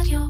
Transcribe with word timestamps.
רדיו. 0.00 0.20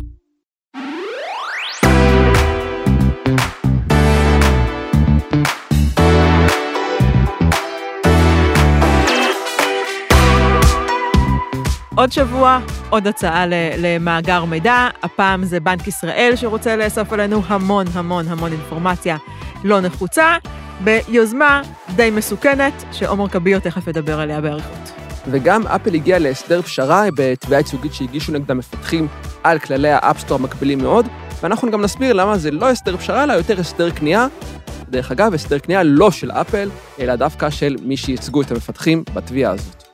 עוד 11.95 12.13
שבוע, 12.13 12.59
עוד 12.91 13.07
הצעה 13.07 13.45
למאגר 13.79 14.45
מידע, 14.45 14.89
הפעם 15.03 15.45
זה 15.45 15.61
בנק 15.61 15.87
ישראל 15.87 16.33
שרוצה 16.37 16.77
לאסוף 16.77 17.13
עלינו 17.13 17.43
המון 17.47 17.87
המון 17.93 18.29
המון 18.29 18.53
אינפורמציה 18.53 19.17
לא 19.65 19.81
נחוצה, 19.81 20.37
ביוזמה 20.81 21.63
די 21.97 22.11
מסוכנת, 22.11 22.85
שעומר 22.93 23.29
כביר 23.29 23.59
תכף 23.59 23.87
ידבר 23.87 24.21
עליה 24.21 24.41
באריכות. 24.41 25.06
וגם 25.31 25.67
אפל 25.67 25.95
הגיעה 25.95 26.19
להסדר 26.19 26.63
פשרה 26.63 27.05
בתביעה 27.17 27.61
ייצוגית 27.61 27.95
שהגישו 27.95 28.33
נגד 28.33 28.51
המפתחים 28.51 29.09
על 29.45 29.59
כללי 29.59 29.91
ה 29.91 29.96
App 29.96 30.12
Store 30.12 30.39
המגבילים 30.39 30.79
מאוד, 30.79 31.07
ואנחנו 31.43 31.71
גם 31.71 31.83
נסביר 31.83 32.13
למה 32.13 32.39
זה 32.39 32.51
לא 32.51 32.71
הסדר 32.71 32.97
פשרה, 32.97 33.25
אלא 33.25 33.33
יותר 33.33 33.61
הסדר 33.61 33.91
קנייה. 33.91 34.27
דרך 34.89 35.11
אגב, 35.11 35.35
הסדר 35.35 35.59
קנייה 35.59 35.83
לא 35.83 36.11
של 36.11 36.31
אפל, 36.31 36.71
אלא 37.01 37.17
דווקא 37.17 37.51
של 37.51 37.77
מי 37.83 37.97
שייצגו 37.97 38.43
את 38.43 38.51
המפתחים 38.51 39.05
בתביעה 39.15 39.53
הזאת. 39.53 39.85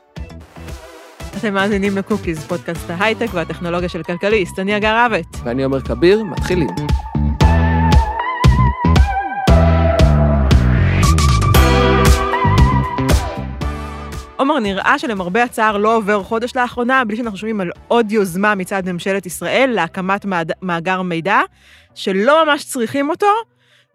אתם 1.38 1.55
מאזינים 1.55 1.96
לקוקיז, 1.96 2.44
פודקאסט 2.44 2.91
ההייטק 2.91 3.28
והטכנולוגיה 3.33 3.88
של 3.88 4.02
כלכליסט, 4.02 4.58
אני 4.58 4.74
הגר 4.74 4.96
רבט. 4.96 5.27
ואני 5.44 5.64
עומר 5.64 5.80
כביר, 5.80 6.24
מתחילים. 6.24 6.69
עומר, 14.42 14.59
נראה 14.59 14.98
שלמרבה 14.98 15.42
הצער 15.42 15.77
לא 15.77 15.96
עובר 15.96 16.23
חודש 16.23 16.56
לאחרונה 16.56 17.05
בלי 17.05 17.16
שאנחנו 17.16 17.38
שומעים 17.38 17.60
על 17.60 17.70
עוד 17.88 18.12
יוזמה 18.12 18.55
מצד 18.55 18.83
ממשלת 18.87 19.27
ישראל 19.27 19.70
להקמת 19.74 20.24
מאד- 20.24 20.52
מאגר 20.62 21.02
מידע, 21.02 21.41
שלא 21.95 22.45
ממש 22.47 22.64
צריכים 22.64 23.11
אותו, 23.11 23.27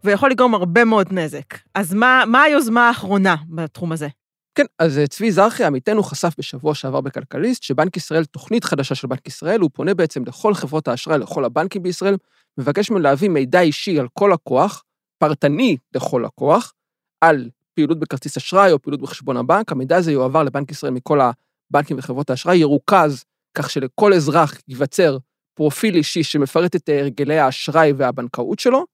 ויכול 0.04 0.32
לגרום 0.32 0.56
הרבה 0.56 0.86
מאוד 0.86 1.14
נזק. 1.14 1.58
אז 1.76 1.94
מה, 1.94 2.24
מה 2.28 2.42
היוזמה 2.42 2.88
האחרונה 2.88 3.36
בתחום 3.50 3.92
הזה? 3.92 4.08
כן, 4.56 4.66
אז 4.80 4.98
אה, 4.98 5.08
צבי 5.08 5.32
זרחי, 5.32 5.64
עמיתנו, 5.64 6.04
חשף 6.04 6.36
בשבוע 6.38 6.76
שעבר 6.76 7.02
בכלכליסט, 7.02 7.64
שבנק 7.64 7.98
ישראל, 7.98 8.26
תוכנית 8.26 8.64
חדשה 8.64 8.96
של 8.96 9.08
בנק 9.08 9.28
ישראל, 9.28 9.60
הוא 9.60 9.70
פונה 9.74 9.94
בעצם 9.94 10.24
לכל 10.28 10.54
חברות 10.54 10.88
האשראי, 10.88 11.18
לכל 11.18 11.46
הבנקים 11.46 11.84
בישראל, 11.84 12.18
מבקש 12.58 12.92
מהם 12.92 13.02
להביא 13.02 13.30
מידע 13.30 13.62
אישי 13.62 14.00
על 14.00 14.08
כל 14.14 14.32
לקוח, 14.34 14.84
פרטני 15.18 15.78
לכל 15.96 16.24
לקוח, 16.26 16.74
על 17.22 17.50
פעילות 17.78 18.00
בכרטיס 18.00 18.38
אשראי 18.38 18.72
או 18.72 18.82
פעילות 18.82 19.02
בחשבון 19.02 19.38
הבנק, 19.38 19.72
המידע 19.72 19.96
הזה 19.96 20.12
יועבר 20.12 20.44
לבנק 20.44 20.72
ישראל 20.72 20.92
מכל 20.92 21.20
הבנקים 21.22 21.98
וחברות 22.00 22.30
האשראי, 22.30 22.58
ירוכז 22.58 23.24
כך 23.58 23.70
שלכל 23.70 24.14
אזרח 24.14 24.58
ייווצר 24.68 25.18
פרופיל 25.54 25.96
אישי 25.96 26.24
שמפרט 26.24 26.76
את 26.76 26.90
הרגלי 26.90 27.40
האשראי 27.40 27.94
והבנקאות 27.98 28.60
שלו, 28.60 28.86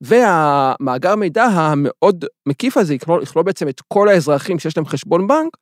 והמאגר 0.00 1.16
מידע 1.16 1.44
המאוד 1.44 2.24
מקיף 2.48 2.76
הזה 2.76 2.94
יכלול, 2.94 3.22
יכלול 3.22 3.44
בעצם 3.44 3.68
את 3.68 3.80
כל 3.88 4.08
האזרחים 4.08 4.58
שיש 4.58 4.76
להם 4.76 4.86
חשבון 4.86 5.26
בנק, 5.26 5.56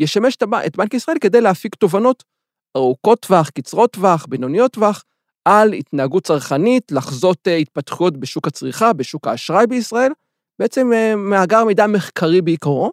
ישמש 0.00 0.36
את 0.66 0.76
בנק 0.76 0.94
ישראל 0.94 1.18
כדי 1.20 1.40
להפיק 1.40 1.74
תובנות 1.74 2.24
ארוכות 2.76 3.20
טווח, 3.20 3.50
קצרות 3.50 3.92
טווח, 3.92 4.26
בינוניות 4.28 4.72
טווח, 4.72 5.04
על 5.44 5.72
התנהגות 5.72 6.24
צרכנית, 6.24 6.92
לחזות 6.92 7.48
אה, 7.48 7.56
התפתחויות 7.56 8.16
בשוק 8.16 8.46
הצריכה, 8.46 8.92
בשוק 8.92 9.26
האשראי 9.26 9.66
בישראל, 9.66 10.12
בעצם 10.58 10.92
אה, 10.92 11.16
מאגר 11.16 11.64
מידע 11.64 11.86
מחקרי 11.86 12.42
בעיקרו, 12.42 12.92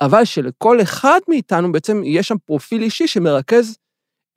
אבל 0.00 0.24
שלכל 0.24 0.82
אחד 0.82 1.20
מאיתנו 1.28 1.72
בעצם 1.72 2.02
יש 2.04 2.28
שם 2.28 2.36
פרופיל 2.44 2.82
אישי 2.82 3.06
שמרכז 3.06 3.76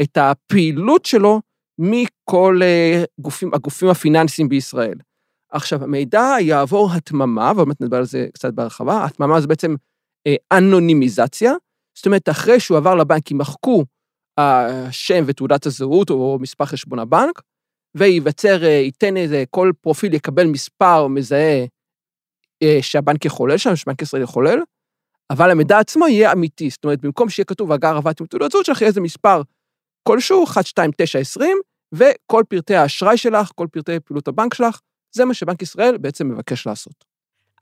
את 0.01 0.17
הפעילות 0.17 1.05
שלו 1.05 1.41
מכל 1.79 2.59
אה, 2.61 3.03
גופים, 3.19 3.53
הגופים 3.53 3.89
הפיננסיים 3.89 4.49
בישראל. 4.49 4.97
עכשיו, 5.51 5.83
המידע 5.83 6.35
יעבור 6.39 6.89
התממה, 6.91 7.51
ועוד 7.55 7.67
מעט 7.67 7.81
נדבר 7.81 7.97
על 7.97 8.05
זה 8.05 8.27
קצת 8.33 8.53
בהרחבה, 8.53 9.05
התממה 9.05 9.41
זה 9.41 9.47
בעצם 9.47 9.75
אה, 10.27 10.35
אנונימיזציה, 10.57 11.53
זאת 11.97 12.05
אומרת, 12.05 12.29
אחרי 12.29 12.59
שהוא 12.59 12.77
עבר 12.77 12.95
לבנק, 12.95 13.31
יימחקו 13.31 13.85
השם 14.37 15.23
ותעודת 15.25 15.65
הזהות 15.65 16.09
או 16.09 16.37
מספר 16.41 16.65
חשבון 16.65 16.99
הבנק, 16.99 17.41
וייווצר, 17.95 18.63
ייתן 18.63 19.17
איזה, 19.17 19.43
כל 19.49 19.71
פרופיל 19.81 20.13
יקבל 20.13 20.47
מספר 20.47 21.07
מזהה 21.07 21.65
שהבנק 22.81 23.25
יחולל 23.25 23.57
שם, 23.57 23.75
שבנק 23.75 24.01
ישראל 24.01 24.21
יחולל, 24.21 24.59
אבל 25.29 25.51
המידע 25.51 25.79
עצמו 25.79 26.07
יהיה 26.07 26.31
אמיתי, 26.31 26.69
זאת 26.69 26.83
אומרת, 26.83 27.01
במקום 27.01 27.29
שיהיה 27.29 27.45
כתוב 27.45 27.71
הגר 27.71 27.97
עבדתי 27.97 28.23
עם 28.23 28.27
תעודת 28.27 28.51
זהות 28.51 28.65
שלך, 28.65 28.81
יהיה 28.81 28.87
איזה 28.87 29.01
מספר 29.01 29.41
כלשהו, 30.03 30.43
1, 30.43 30.65
2, 30.65 30.91
9, 30.97 31.19
20, 31.19 31.57
וכל 31.93 32.43
פרטי 32.49 32.75
האשראי 32.75 33.17
שלך, 33.17 33.51
כל 33.55 33.67
פרטי 33.71 33.99
פעילות 33.99 34.27
הבנק 34.27 34.53
שלך, 34.53 34.79
זה 35.11 35.25
מה 35.25 35.33
שבנק 35.33 35.61
ישראל 35.61 35.97
בעצם 35.97 36.29
מבקש 36.29 36.67
לעשות. 36.67 36.93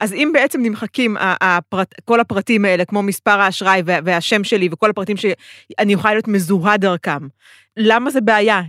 אז 0.00 0.12
אם 0.12 0.30
בעצם 0.34 0.62
נמחקים 0.62 1.16
ה- 1.16 1.56
הפרט, 1.58 1.94
כל 2.04 2.20
הפרטים 2.20 2.64
האלה, 2.64 2.84
כמו 2.84 3.02
מספר 3.02 3.40
האשראי 3.40 3.82
וה- 3.86 3.98
והשם 4.04 4.44
שלי 4.44 4.68
וכל 4.72 4.90
הפרטים 4.90 5.16
שאני 5.16 5.92
יכולה 5.92 6.14
להיות 6.14 6.28
מזוהה 6.28 6.76
דרכם, 6.76 7.28
למה 7.76 8.10
זה 8.10 8.20
בעיה? 8.20 8.60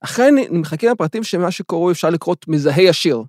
אכן 0.00 0.34
נמחקים 0.50 0.90
הפרטים 0.90 1.22
שמה 1.24 1.50
שקוראים 1.50 1.90
אפשר 1.90 2.10
לקרות 2.10 2.48
מזהה 2.48 2.82
ישיר. 2.82 3.22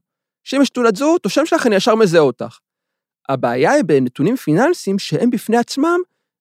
שאם 0.50 0.62
יש 0.62 0.70
תעודת 0.70 0.96
זהות 0.96 1.26
או 1.26 1.30
שם 1.30 1.46
שלך, 1.46 1.68
אני 1.68 1.76
ישר 1.76 1.96
מזהה 1.96 2.22
אותך. 2.22 2.58
הבעיה 3.30 3.72
היא 3.72 3.84
בנתונים 3.84 4.36
פיננסיים 4.36 5.00
שהם 5.00 5.30
בפני 5.30 5.58
עצמם 5.58 6.00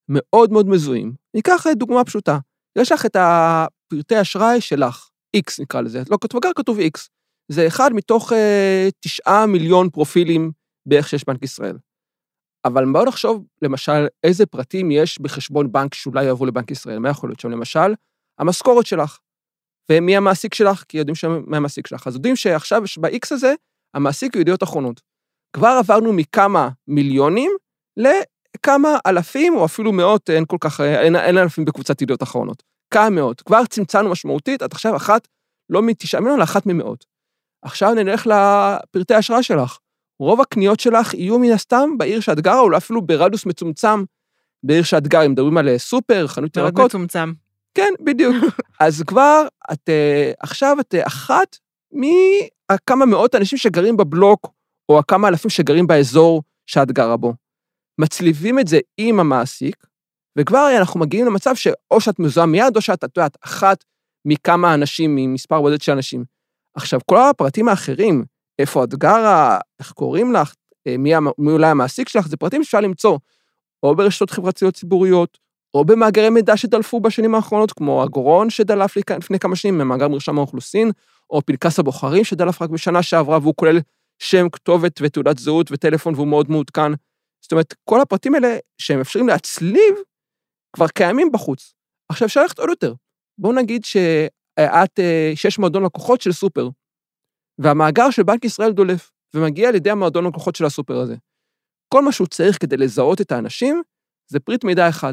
מאוד 0.08 0.52
מאוד 0.52 0.68
מזוהים. 0.68 1.12
ניקח 1.34 1.66
דוגמה 1.76 2.04
פשוטה. 2.04 2.38
יש 2.78 2.92
לך 2.92 3.06
את 3.06 3.16
הפרטי 3.16 4.20
אשראי 4.20 4.60
שלך, 4.60 5.08
X 5.36 5.62
נקרא 5.62 5.80
לזה, 5.80 6.02
לא 6.10 6.18
כתוב 6.20 6.44
אגר, 6.44 6.52
כתוב 6.56 6.78
X. 6.78 7.08
זה 7.48 7.66
אחד 7.66 7.90
מתוך 7.92 8.32
אה, 8.32 8.88
תשעה 9.00 9.46
מיליון 9.46 9.90
פרופילים 9.90 10.50
בערך 10.86 11.08
שיש 11.08 11.24
בנק 11.24 11.42
ישראל. 11.42 11.76
אבל 12.64 12.84
בואו 12.92 13.04
נחשוב, 13.04 13.44
למשל, 13.62 14.06
איזה 14.24 14.46
פרטים 14.46 14.90
יש 14.90 15.18
בחשבון 15.18 15.72
בנק 15.72 15.94
שאולי 15.94 16.24
יעברו 16.24 16.46
לבנק 16.46 16.70
ישראל. 16.70 16.98
מה 16.98 17.08
יכול 17.08 17.30
להיות 17.30 17.40
שם? 17.40 17.50
למשל, 17.50 17.94
המשכורת 18.38 18.86
שלך. 18.86 19.18
ומי 19.90 20.16
המעסיק 20.16 20.54
שלך? 20.54 20.84
כי 20.88 20.98
יודעים 20.98 21.16
מי 21.46 21.56
המעסיק 21.56 21.86
שלך. 21.86 22.06
אז 22.06 22.14
יודעים 22.14 22.36
שעכשיו 22.36 22.82
ב-X 23.00 23.28
הזה, 23.30 23.54
המעסיק 23.94 24.34
הוא 24.34 24.40
ידיעות 24.40 24.62
אחרונות. 24.62 25.00
כבר 25.52 25.76
עברנו 25.78 26.12
מכמה 26.12 26.68
מיליונים 26.88 27.50
לכמה 27.96 28.98
אלפים, 29.06 29.54
או 29.56 29.64
אפילו 29.64 29.92
מאות, 29.92 30.30
אין 30.30 30.44
כל 30.44 30.56
כך, 30.60 30.80
אין, 30.80 31.16
אין 31.16 31.38
אלפים 31.38 31.64
בקבוצת 31.64 32.02
ידיעות 32.02 32.22
אחרונות. 32.22 32.62
כמה 32.90 33.10
מאות. 33.10 33.42
כבר 33.42 33.64
צמצמנו 33.64 34.10
משמעותית, 34.10 34.62
עד 34.62 34.72
עכשיו 34.72 34.96
אחת, 34.96 35.28
לא 35.70 35.82
מתשעה 35.82 36.20
מיליון, 36.20 36.40
לאחת 36.40 36.66
ממאות. 36.66 37.04
עכשיו 37.62 37.94
נלך 37.94 38.26
לפרטי 38.26 39.14
ההשראה 39.14 39.42
שלך. 39.42 39.78
רוב 40.20 40.40
הקניות 40.40 40.80
שלך 40.80 41.14
יהיו 41.14 41.38
מן 41.38 41.50
הסתם 41.50 41.90
בעיר 41.98 42.20
שאת 42.20 42.40
גרה, 42.40 42.60
או 42.60 42.76
אפילו 42.76 43.02
ברדיוס 43.02 43.46
מצומצם 43.46 44.04
בעיר 44.62 44.82
שאת 44.82 45.08
גרה. 45.08 45.26
אם 45.26 45.32
מדברים 45.32 45.58
על 45.58 45.78
סופר, 45.78 46.26
חנות 46.26 46.56
מאוד 46.56 46.68
ירקות. 46.68 46.86
מצומצם. 46.86 47.32
כן, 47.74 47.92
בדיוק. 48.00 48.36
אז 48.80 49.02
כבר, 49.06 49.46
את 49.72 49.88
אה, 49.88 50.32
עכשיו 50.40 50.76
את 50.80 50.94
אה, 50.94 51.06
אחת 51.06 51.56
מכמה 52.72 53.06
מאות 53.06 53.34
אנשים 53.34 53.58
שגרים 53.58 53.96
בבלוק, 53.96 54.52
או 54.88 54.98
הכמה 54.98 55.28
אלפים 55.28 55.50
שגרים 55.50 55.86
באזור 55.86 56.42
שאת 56.66 56.92
גרה 56.92 57.16
בו. 57.16 57.34
מצליבים 58.00 58.58
את 58.58 58.68
זה 58.68 58.78
עם 58.98 59.20
המעסיק, 59.20 59.76
וכבר 60.38 60.68
אנחנו 60.78 61.00
מגיעים 61.00 61.26
למצב 61.26 61.54
שאו 61.54 62.00
שאת 62.00 62.18
מזוהה 62.18 62.46
מיד, 62.46 62.76
או 62.76 62.80
שאת, 62.80 63.04
את 63.04 63.16
יודעת, 63.16 63.36
אחת 63.44 63.84
מכמה 64.24 64.74
אנשים, 64.74 65.16
ממספר 65.16 65.60
בודד 65.60 65.80
של 65.80 65.92
אנשים. 65.92 66.24
עכשיו, 66.74 67.00
כל 67.06 67.18
הפרטים 67.30 67.68
האחרים, 67.68 68.24
איפה 68.58 68.84
את 68.84 68.94
גרה, 68.94 69.58
איך 69.80 69.92
קוראים 69.92 70.32
לך, 70.32 70.54
אה, 70.86 70.96
מי, 70.96 71.12
מי 71.38 71.52
אולי 71.52 71.66
המעסיק 71.66 72.08
שלך, 72.08 72.28
זה 72.28 72.36
פרטים 72.36 72.64
שאפשר 72.64 72.80
למצוא 72.80 73.18
או 73.82 73.96
ברשתות 73.96 74.30
חברתיות 74.30 74.74
ציבוריות, 74.74 75.38
או 75.74 75.84
במאגרי 75.84 76.30
מידע 76.30 76.56
שדלפו 76.56 77.00
בשנים 77.00 77.34
האחרונות, 77.34 77.72
כמו 77.72 78.02
הגורון 78.02 78.50
שדלף 78.50 78.96
לפני 78.96 79.38
כמה 79.38 79.56
שנים, 79.56 79.78
ממאגר 79.78 80.08
מרשם 80.08 80.38
האוכלוסין, 80.38 80.90
או 81.30 81.42
פנקס 81.46 81.78
הבוחרים 81.78 82.24
שדלף 82.24 82.62
רק 82.62 82.70
בשנה 82.70 83.02
שעברה, 83.02 83.38
והוא 83.38 83.54
כולל 83.56 83.78
שם, 84.18 84.48
כתובת 84.52 85.00
ותעודת 85.02 85.38
זהות 85.38 85.72
וטלפון, 85.72 86.14
והוא 86.14 86.28
מאוד 86.28 86.50
מעודכן. 86.50 86.92
זאת 87.42 87.52
אומרת, 87.52 87.74
כל 87.84 88.00
הפרטים 88.00 88.34
האלה 88.34 88.56
שהם 88.78 89.00
אפשרים 89.00 89.28
להצליב, 89.28 89.94
כבר 90.76 90.88
קיימים 90.88 91.32
בחוץ. 91.32 91.74
עכשיו 92.08 92.26
אפשר 92.26 92.42
ללכת 92.42 92.58
עוד 92.58 92.68
יותר. 92.68 92.94
בואו 93.38 93.52
נגיד 93.52 93.84
שאת, 93.84 94.98
אה, 94.98 95.32
שיש 95.34 95.58
מועדון 95.58 95.84
לקוחות 95.84 96.20
של 96.20 96.32
סופר, 96.32 96.68
והמאגר 97.58 98.10
של 98.10 98.22
בנק 98.22 98.44
ישראל 98.44 98.72
דולף, 98.72 99.10
ומגיע 99.34 99.70
לידי 99.70 99.90
המועדון 99.90 100.26
לקוחות 100.26 100.56
של 100.56 100.64
הסופר 100.64 100.96
הזה. 100.96 101.16
כל 101.94 102.02
מה 102.02 102.12
שהוא 102.12 102.26
צריך 102.26 102.60
כדי 102.60 102.76
לזהות 102.76 103.20
את 103.20 103.32
האנשים, 103.32 103.82
זה 104.30 104.40
פריט 104.40 104.64
מידע 104.64 104.88
אחד. 104.88 105.12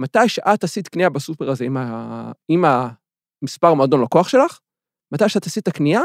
מתי 0.00 0.28
שאת 0.28 0.64
עשית 0.64 0.88
קנייה 0.88 1.10
בסופר 1.10 1.50
הזה 1.50 1.64
עם, 1.64 1.76
ה... 1.76 2.32
עם 2.48 2.64
המספר 2.64 3.74
מועדון 3.74 4.02
לקוח 4.02 4.28
שלך, 4.28 4.58
מתי 5.12 5.28
שאת 5.28 5.46
עשית 5.46 5.68
הקנייה, 5.68 6.02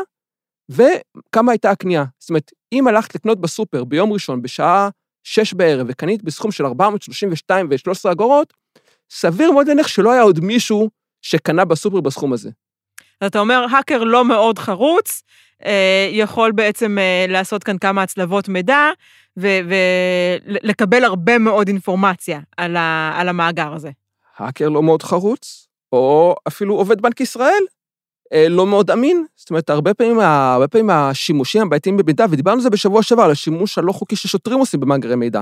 וכמה 0.70 1.52
הייתה 1.52 1.72
הקנייה. 1.72 2.06
זאת 2.20 2.30
אומרת, 2.30 2.52
אם 2.72 2.88
הלכת 2.88 3.16
לקנות 3.16 3.42
בסופר 3.42 3.84
ביום 3.84 4.14
ראשון 4.14 4.42
בשעה 4.42 4.90
שש 5.24 5.54
בערב 5.54 5.88
וקנית 5.90 6.24
בסכום 6.24 6.52
של 6.52 6.66
432 6.66 7.68
ו-13 7.72 8.12
אגורות, 8.12 8.54
סביר 9.10 9.52
מאוד 9.52 9.68
להניח 9.68 9.88
שלא 9.88 10.12
היה 10.12 10.22
עוד 10.22 10.40
מישהו 10.40 10.90
שקנה 11.22 11.66
בסופר 11.66 12.02
בסכום 12.02 12.34
הזה. 12.34 12.50
אז 13.22 13.28
אתה 13.28 13.40
אומר, 13.40 13.66
האקר 13.72 14.04
לא 14.04 14.26
מאוד 14.26 14.60
חרוץ, 14.60 15.24
אה, 15.66 16.10
יכול 16.12 16.52
בעצם 16.52 16.98
אה, 17.00 17.26
לעשות 17.30 17.64
כאן 17.64 17.78
כמה 17.78 18.04
הצלבות 18.04 18.50
מידע, 18.50 18.90
ולקבל 19.38 21.04
הרבה 21.04 21.38
מאוד 21.38 21.68
אינפורמציה 21.68 22.40
על, 22.58 22.76
ה, 22.76 23.12
על 23.16 23.30
המאגר 23.30 23.74
הזה. 23.74 23.92
האקר 24.38 24.70
לא 24.70 24.84
מאוד 24.84 25.04
חרוץ, 25.04 25.68
או 25.92 26.36
אפילו 26.48 26.76
עובד 26.76 27.02
בנק 27.02 27.22
ישראל, 27.22 27.64
לא 28.50 28.68
מאוד 28.68 28.92
אמין. 28.92 29.26
זאת 29.36 29.50
אומרת, 29.50 29.70
הרבה 29.70 29.94
פעמים, 29.94 30.20
הרבה 30.20 30.68
פעמים 30.68 30.90
השימושים 30.90 31.62
הבעייתיים 31.62 31.98
במידע, 31.98 32.26
ודיברנו 32.30 32.56
על 32.56 32.62
זה 32.62 32.70
בשבוע 32.70 33.04
שעבר, 33.04 33.24
על 33.24 33.32
השימוש 33.32 33.78
הלא 33.78 33.92
חוקי 33.92 34.16
ששוטרים 34.16 34.60
עושים 34.60 34.80
במאגרי 34.80 35.16
מידע. 35.16 35.42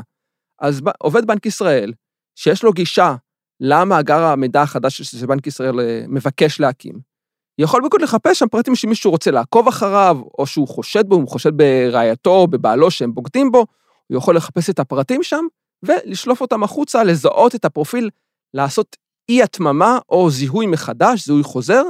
אז 0.62 0.82
עובד 1.00 1.26
בנק 1.26 1.46
ישראל, 1.46 1.94
שיש 2.36 2.64
לו 2.64 2.74
גישה 2.74 3.16
למאגר 3.60 4.24
המידע 4.24 4.62
החדש 4.62 5.02
שבנק 5.02 5.48
ישראל 5.48 5.80
אה, 5.80 6.06
מבקש 6.08 6.60
להקים, 6.60 7.14
יכול 7.58 7.82
בקוד 7.86 8.02
לחפש 8.02 8.40
שם 8.40 8.48
פרטים 8.48 8.76
שמישהו 8.76 9.12
רוצה 9.12 9.32
לעקוב 9.32 9.68
אחריו, 9.68 10.18
או 10.38 10.48
שהוא 10.48 10.68
חושד 10.68 11.08
בו, 11.08 11.16
הוא 11.16 11.28
חושד 11.28 11.58
ברעייתו 11.58 12.48
בבעלו 12.48 12.92
שהם 12.92 13.14
בוגדים 13.14 13.52
בו, 13.52 13.66
הוא 14.08 14.18
יכול 14.18 14.36
לחפש 14.36 14.70
את 14.70 14.80
הפרטים 14.80 15.24
שם 15.24 15.46
ולשלוף 15.84 16.42
אותם 16.42 16.64
החוצה, 16.64 17.04
לזהות 17.04 17.56
את 17.56 17.66
הפרופיל, 17.66 18.10
לעשות 18.54 18.98
אי-התממה 19.30 20.00
או 20.10 20.30
זיהוי 20.30 20.68
מחדש, 20.68 21.26
זיהוי 21.26 21.44
חוזר, 21.44 21.84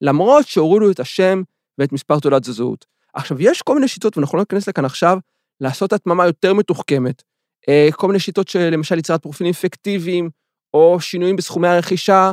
למרות 0.00 0.48
שהורידו 0.48 0.90
את 0.90 1.00
השם 1.00 1.42
ואת 1.78 1.92
מספר 1.92 2.20
תעודת 2.20 2.44
זהות. 2.44 2.84
עכשיו, 3.14 3.42
יש 3.42 3.62
כל 3.62 3.74
מיני 3.74 3.88
שיטות, 3.88 4.16
ואנחנו 4.16 4.38
לא 4.38 4.42
ניכנס 4.42 4.68
לכאן 4.68 4.84
עכשיו, 4.84 5.18
לעשות 5.60 5.92
התממה 5.92 6.26
יותר 6.26 6.54
מתוחכמת. 6.54 7.22
אה, 7.68 7.88
כל 7.92 8.06
מיני 8.06 8.18
שיטות 8.18 8.48
של 8.48 8.70
למשל 8.72 8.98
יצירת 8.98 9.22
פרופילים 9.22 9.52
פיקטיביים, 9.52 10.30
או 10.74 11.00
שינויים 11.00 11.36
בסכומי 11.36 11.68
הרכישה, 11.68 12.32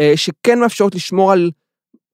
אה, 0.00 0.12
שכן 0.16 0.60
מאפשרות 0.60 0.94
לשמור 0.94 1.32
על 1.32 1.50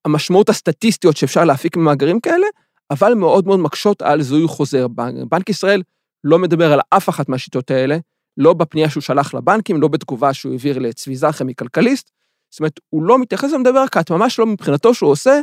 המשמעות 0.05 0.49
הסטטיסטיות 0.49 1.17
שאפשר 1.17 1.45
להפיק 1.45 1.77
ממאגרים 1.77 2.19
כאלה, 2.19 2.47
אבל 2.91 3.13
מאוד 3.13 3.47
מאוד 3.47 3.59
מקשות 3.59 4.01
על 4.01 4.21
זיהוי 4.21 4.47
חוזר. 4.47 4.87
בנק 5.29 5.49
ישראל 5.49 5.83
לא 6.23 6.39
מדבר 6.39 6.73
על 6.73 6.79
אף 6.89 7.09
אחת 7.09 7.29
מהשיטות 7.29 7.71
האלה, 7.71 7.97
לא 8.37 8.53
בפנייה 8.53 8.89
שהוא 8.89 9.01
שלח 9.01 9.33
לבנקים, 9.33 9.81
לא 9.81 9.87
בתגובה 9.87 10.33
שהוא 10.33 10.51
העביר 10.51 10.79
לצבי 10.79 11.15
זרחי 11.15 11.43
מכלכליסט. 11.43 12.11
זאת 12.49 12.59
אומרת, 12.59 12.79
הוא 12.89 13.03
לא 13.03 13.19
מתייחס 13.19 13.53
ומדבר 13.53 13.83
רק, 13.83 14.11
ממש 14.11 14.39
לא 14.39 14.45
מבחינתו 14.45 14.93
שהוא 14.93 15.11
עושה, 15.11 15.39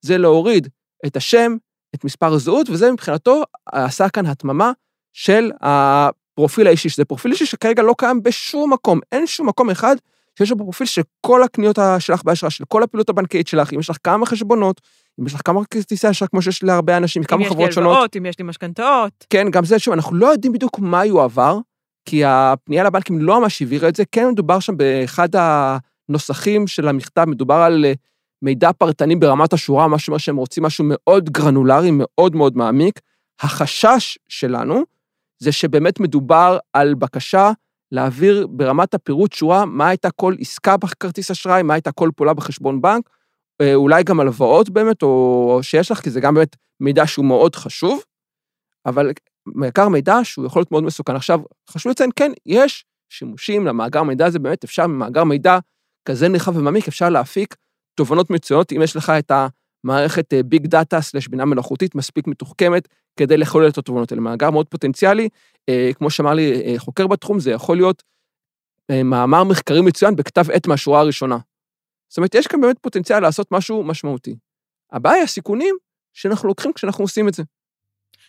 זה 0.00 0.18
להוריד 0.18 0.68
את 1.06 1.16
השם, 1.16 1.56
את 1.94 2.04
מספר 2.04 2.32
הזהות, 2.32 2.70
וזה 2.70 2.92
מבחינתו 2.92 3.42
עשה 3.66 4.08
כאן 4.08 4.26
התממה 4.26 4.72
של 5.12 5.50
הפרופיל 5.60 6.66
האישי, 6.66 6.88
שזה 6.88 7.04
פרופיל 7.04 7.32
אישי 7.32 7.46
שכרגע 7.46 7.82
לא 7.82 7.94
קיים 7.98 8.22
בשום 8.22 8.72
מקום, 8.72 9.00
אין 9.12 9.26
שום 9.26 9.48
מקום 9.48 9.70
אחד 9.70 9.96
שיש 10.38 10.50
לו 10.50 10.58
פרופיל 10.58 10.86
של 10.86 11.02
כל 11.26 11.42
הקניות 11.42 11.78
שלך 11.98 12.22
באשראי, 12.24 12.50
של 12.50 12.64
כל 12.68 12.82
הפעילות 12.82 13.08
הבנקאית 13.08 13.48
שלך, 13.48 13.72
אם 13.72 13.80
יש 13.80 13.90
לך 13.90 13.96
כמה 14.04 14.26
חשבונות, 14.26 14.80
אם 15.20 15.26
יש 15.26 15.34
לך 15.34 15.40
כמה 15.44 15.64
כרטיסי 15.64 16.10
אשראי 16.10 16.28
כמו 16.28 16.42
שיש 16.42 16.62
להרבה 16.62 16.96
אנשים, 16.96 17.24
כמה 17.24 17.48
חברות 17.48 17.56
שונות. 17.56 17.66
אם 17.66 17.70
יש 17.70 17.76
לי 17.76 17.82
הלוואות, 17.82 18.16
אם 18.16 18.26
יש 18.26 18.38
לי 18.38 18.44
משכנתאות. 18.44 19.26
כן, 19.30 19.50
גם 19.50 19.64
זה, 19.64 19.78
שוב, 19.78 19.94
אנחנו 19.94 20.16
לא 20.16 20.26
יודעים 20.26 20.52
בדיוק 20.52 20.78
מה 20.78 21.04
יועבר, 21.04 21.58
כי 22.04 22.24
הפנייה 22.24 22.84
לבנקים 22.84 23.18
לא 23.18 23.40
ממש 23.40 23.62
הבהירה 23.62 23.88
את 23.88 23.96
זה, 23.96 24.02
כן 24.12 24.28
מדובר 24.28 24.60
שם 24.60 24.76
באחד 24.76 25.28
הנוסחים 26.08 26.66
של 26.66 26.88
המכתב, 26.88 27.24
מדובר 27.24 27.54
על 27.54 27.84
אה, 27.84 27.92
מידע 28.42 28.72
פרטני 28.72 29.16
ברמת 29.16 29.52
השורה, 29.52 29.88
מה 29.88 29.98
שאומר 29.98 30.18
שהם 30.18 30.36
רוצים 30.36 30.62
משהו 30.62 30.84
מאוד 30.88 31.30
גרנולרי, 31.30 31.90
מאוד 31.92 32.36
מאוד 32.36 32.56
מעמיק. 32.56 33.00
החשש 33.40 34.18
שלנו 34.28 34.82
זה 35.38 35.52
שבאמת 35.52 36.00
מדובר 36.00 36.58
על 36.72 36.94
בקשה 36.94 37.50
להעביר 37.92 38.46
ברמת 38.46 38.94
הפירוט 38.94 39.32
שורה 39.32 39.64
מה 39.64 39.88
הייתה 39.88 40.10
כל 40.10 40.34
עסקה 40.40 40.76
בכרטיס 40.76 41.30
אשראי, 41.30 41.62
מה 41.62 41.74
הייתה 41.74 41.92
כל 41.92 42.10
פעולה 42.16 42.34
בחשבון 42.34 42.80
בנק, 42.80 43.10
אה, 43.60 43.74
אולי 43.74 44.02
גם 44.02 44.20
הלוואות 44.20 44.70
באמת, 44.70 45.02
או 45.02 45.58
שיש 45.62 45.90
לך, 45.90 46.00
כי 46.00 46.10
זה 46.10 46.20
גם 46.20 46.34
באמת 46.34 46.56
מידע 46.80 47.06
שהוא 47.06 47.24
מאוד 47.24 47.56
חשוב, 47.56 48.02
אבל 48.86 49.12
בעיקר 49.46 49.88
מידע 49.88 50.18
שהוא 50.22 50.46
יכול 50.46 50.60
להיות 50.60 50.72
מאוד 50.72 50.84
מסוכן. 50.84 51.16
עכשיו, 51.16 51.40
חשוב 51.70 51.90
לציין, 51.90 52.10
כן, 52.16 52.32
יש 52.46 52.84
שימושים 53.08 53.66
למאגר 53.66 54.02
מידע 54.02 54.26
הזה, 54.26 54.38
באמת 54.38 54.64
אפשר 54.64 54.86
ממאגר 54.86 55.24
מידע 55.24 55.58
כזה 56.04 56.28
נרחב 56.28 56.56
ומעמיק, 56.56 56.88
אפשר 56.88 57.08
להפיק 57.08 57.56
תובנות 57.94 58.30
מצוינות, 58.30 58.72
אם 58.72 58.82
יש 58.82 58.96
לך 58.96 59.12
את 59.18 59.32
המערכת 59.84 60.34
ביג 60.44 60.66
דאטה 60.66 61.00
סלש 61.00 61.28
בינה 61.28 61.44
מלאכותית 61.44 61.94
מספיק 61.94 62.26
מתוחכמת, 62.26 62.88
כדי 63.18 63.36
לחולל 63.36 63.68
את 63.68 63.78
התובנות 63.78 64.12
האלה. 64.12 64.22
מאגר 64.22 64.50
מאוד 64.50 64.68
פוטנציאלי, 64.68 65.28
אה, 65.68 65.90
כמו 65.94 66.10
שאמר 66.10 66.34
לי 66.34 66.52
אה, 66.52 66.78
חוקר 66.78 67.06
בתחום, 67.06 67.40
זה 67.40 67.50
יכול 67.50 67.76
להיות 67.76 68.02
אה, 68.90 69.02
מאמר 69.02 69.44
מחקרי 69.44 69.80
מצוין 69.80 70.16
בכתב 70.16 70.50
עת 70.50 70.66
מהשורה 70.66 71.00
הראשונה. 71.00 71.38
זאת 72.08 72.18
אומרת, 72.18 72.34
יש 72.34 72.46
כאן 72.46 72.60
באמת 72.60 72.78
פוטנציאל 72.78 73.20
לעשות 73.20 73.52
משהו 73.52 73.84
משמעותי. 73.84 74.36
הבעיה 74.92 75.22
הסיכונים 75.22 75.74
שאנחנו 76.12 76.48
לוקחים 76.48 76.72
כשאנחנו 76.72 77.04
עושים 77.04 77.28
את 77.28 77.34
זה. 77.34 77.42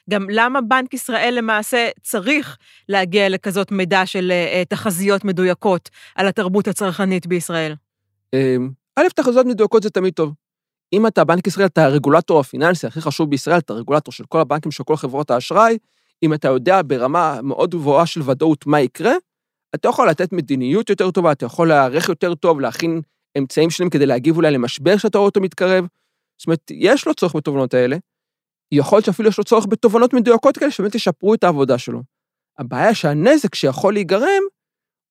גם 0.09 0.29
למה 0.29 0.61
בנק 0.61 0.93
ישראל 0.93 1.33
למעשה 1.37 1.89
צריך 2.01 2.57
להגיע 2.89 3.29
לכזאת 3.29 3.71
מידע 3.71 4.05
של 4.05 4.31
uh, 4.31 4.65
תחזיות 4.69 5.25
מדויקות 5.25 5.89
על 6.15 6.27
התרבות 6.27 6.67
הצרכנית 6.67 7.27
בישראל? 7.27 7.75
א', 8.99 9.03
תחזיות 9.15 9.45
מדויקות 9.45 9.83
זה 9.83 9.89
תמיד 9.89 10.13
טוב. 10.13 10.33
אם 10.93 11.07
אתה, 11.07 11.23
בנק 11.23 11.47
ישראל, 11.47 11.65
אתה 11.65 11.85
הרגולטור 11.85 12.39
הפיננסי 12.39 12.87
הכי 12.87 13.01
חשוב 13.01 13.29
בישראל, 13.29 13.57
אתה 13.57 13.73
הרגולטור 13.73 14.11
של 14.11 14.23
כל 14.29 14.39
הבנקים, 14.39 14.71
של 14.71 14.83
כל 14.83 14.95
חברות 14.95 15.31
האשראי, 15.31 15.77
אם 16.23 16.33
אתה 16.33 16.47
יודע 16.47 16.81
ברמה 16.87 17.39
מאוד 17.43 17.71
גבוהה 17.71 18.05
של 18.05 18.21
ודאות 18.21 18.65
מה 18.67 18.81
יקרה, 18.81 19.13
אתה 19.75 19.87
יכול 19.89 20.09
לתת 20.09 20.33
מדיניות 20.33 20.89
יותר 20.89 21.11
טובה, 21.11 21.31
אתה 21.31 21.45
יכול 21.45 21.67
להיערך 21.67 22.09
יותר 22.09 22.35
טוב, 22.35 22.59
להכין 22.59 23.01
אמצעים 23.37 23.69
שלמים 23.69 23.89
כדי 23.89 24.05
להגיב 24.05 24.35
אולי 24.35 24.51
למשבר 24.51 24.97
שאתה 24.97 25.17
רואה 25.17 25.25
אותו 25.25 25.41
מתקרב. 25.41 25.85
זאת 26.37 26.47
אומרת, 26.47 26.71
יש 26.71 27.07
לו 27.07 27.13
צורך 27.13 27.35
בתובנות 27.35 27.73
האלה. 27.73 27.97
יכול 28.71 28.95
להיות 28.95 29.05
שאפילו 29.05 29.29
יש 29.29 29.37
לו 29.37 29.43
צורך 29.43 29.65
בתובנות 29.65 30.13
מדויקות 30.13 30.57
כאלה 30.57 30.71
שבאמת 30.71 30.95
ישפרו 30.95 31.33
את 31.33 31.43
העבודה 31.43 31.77
שלו. 31.77 32.01
הבעיה 32.57 32.95
שהנזק 32.95 33.55
שיכול 33.55 33.93
להיגרם 33.93 34.43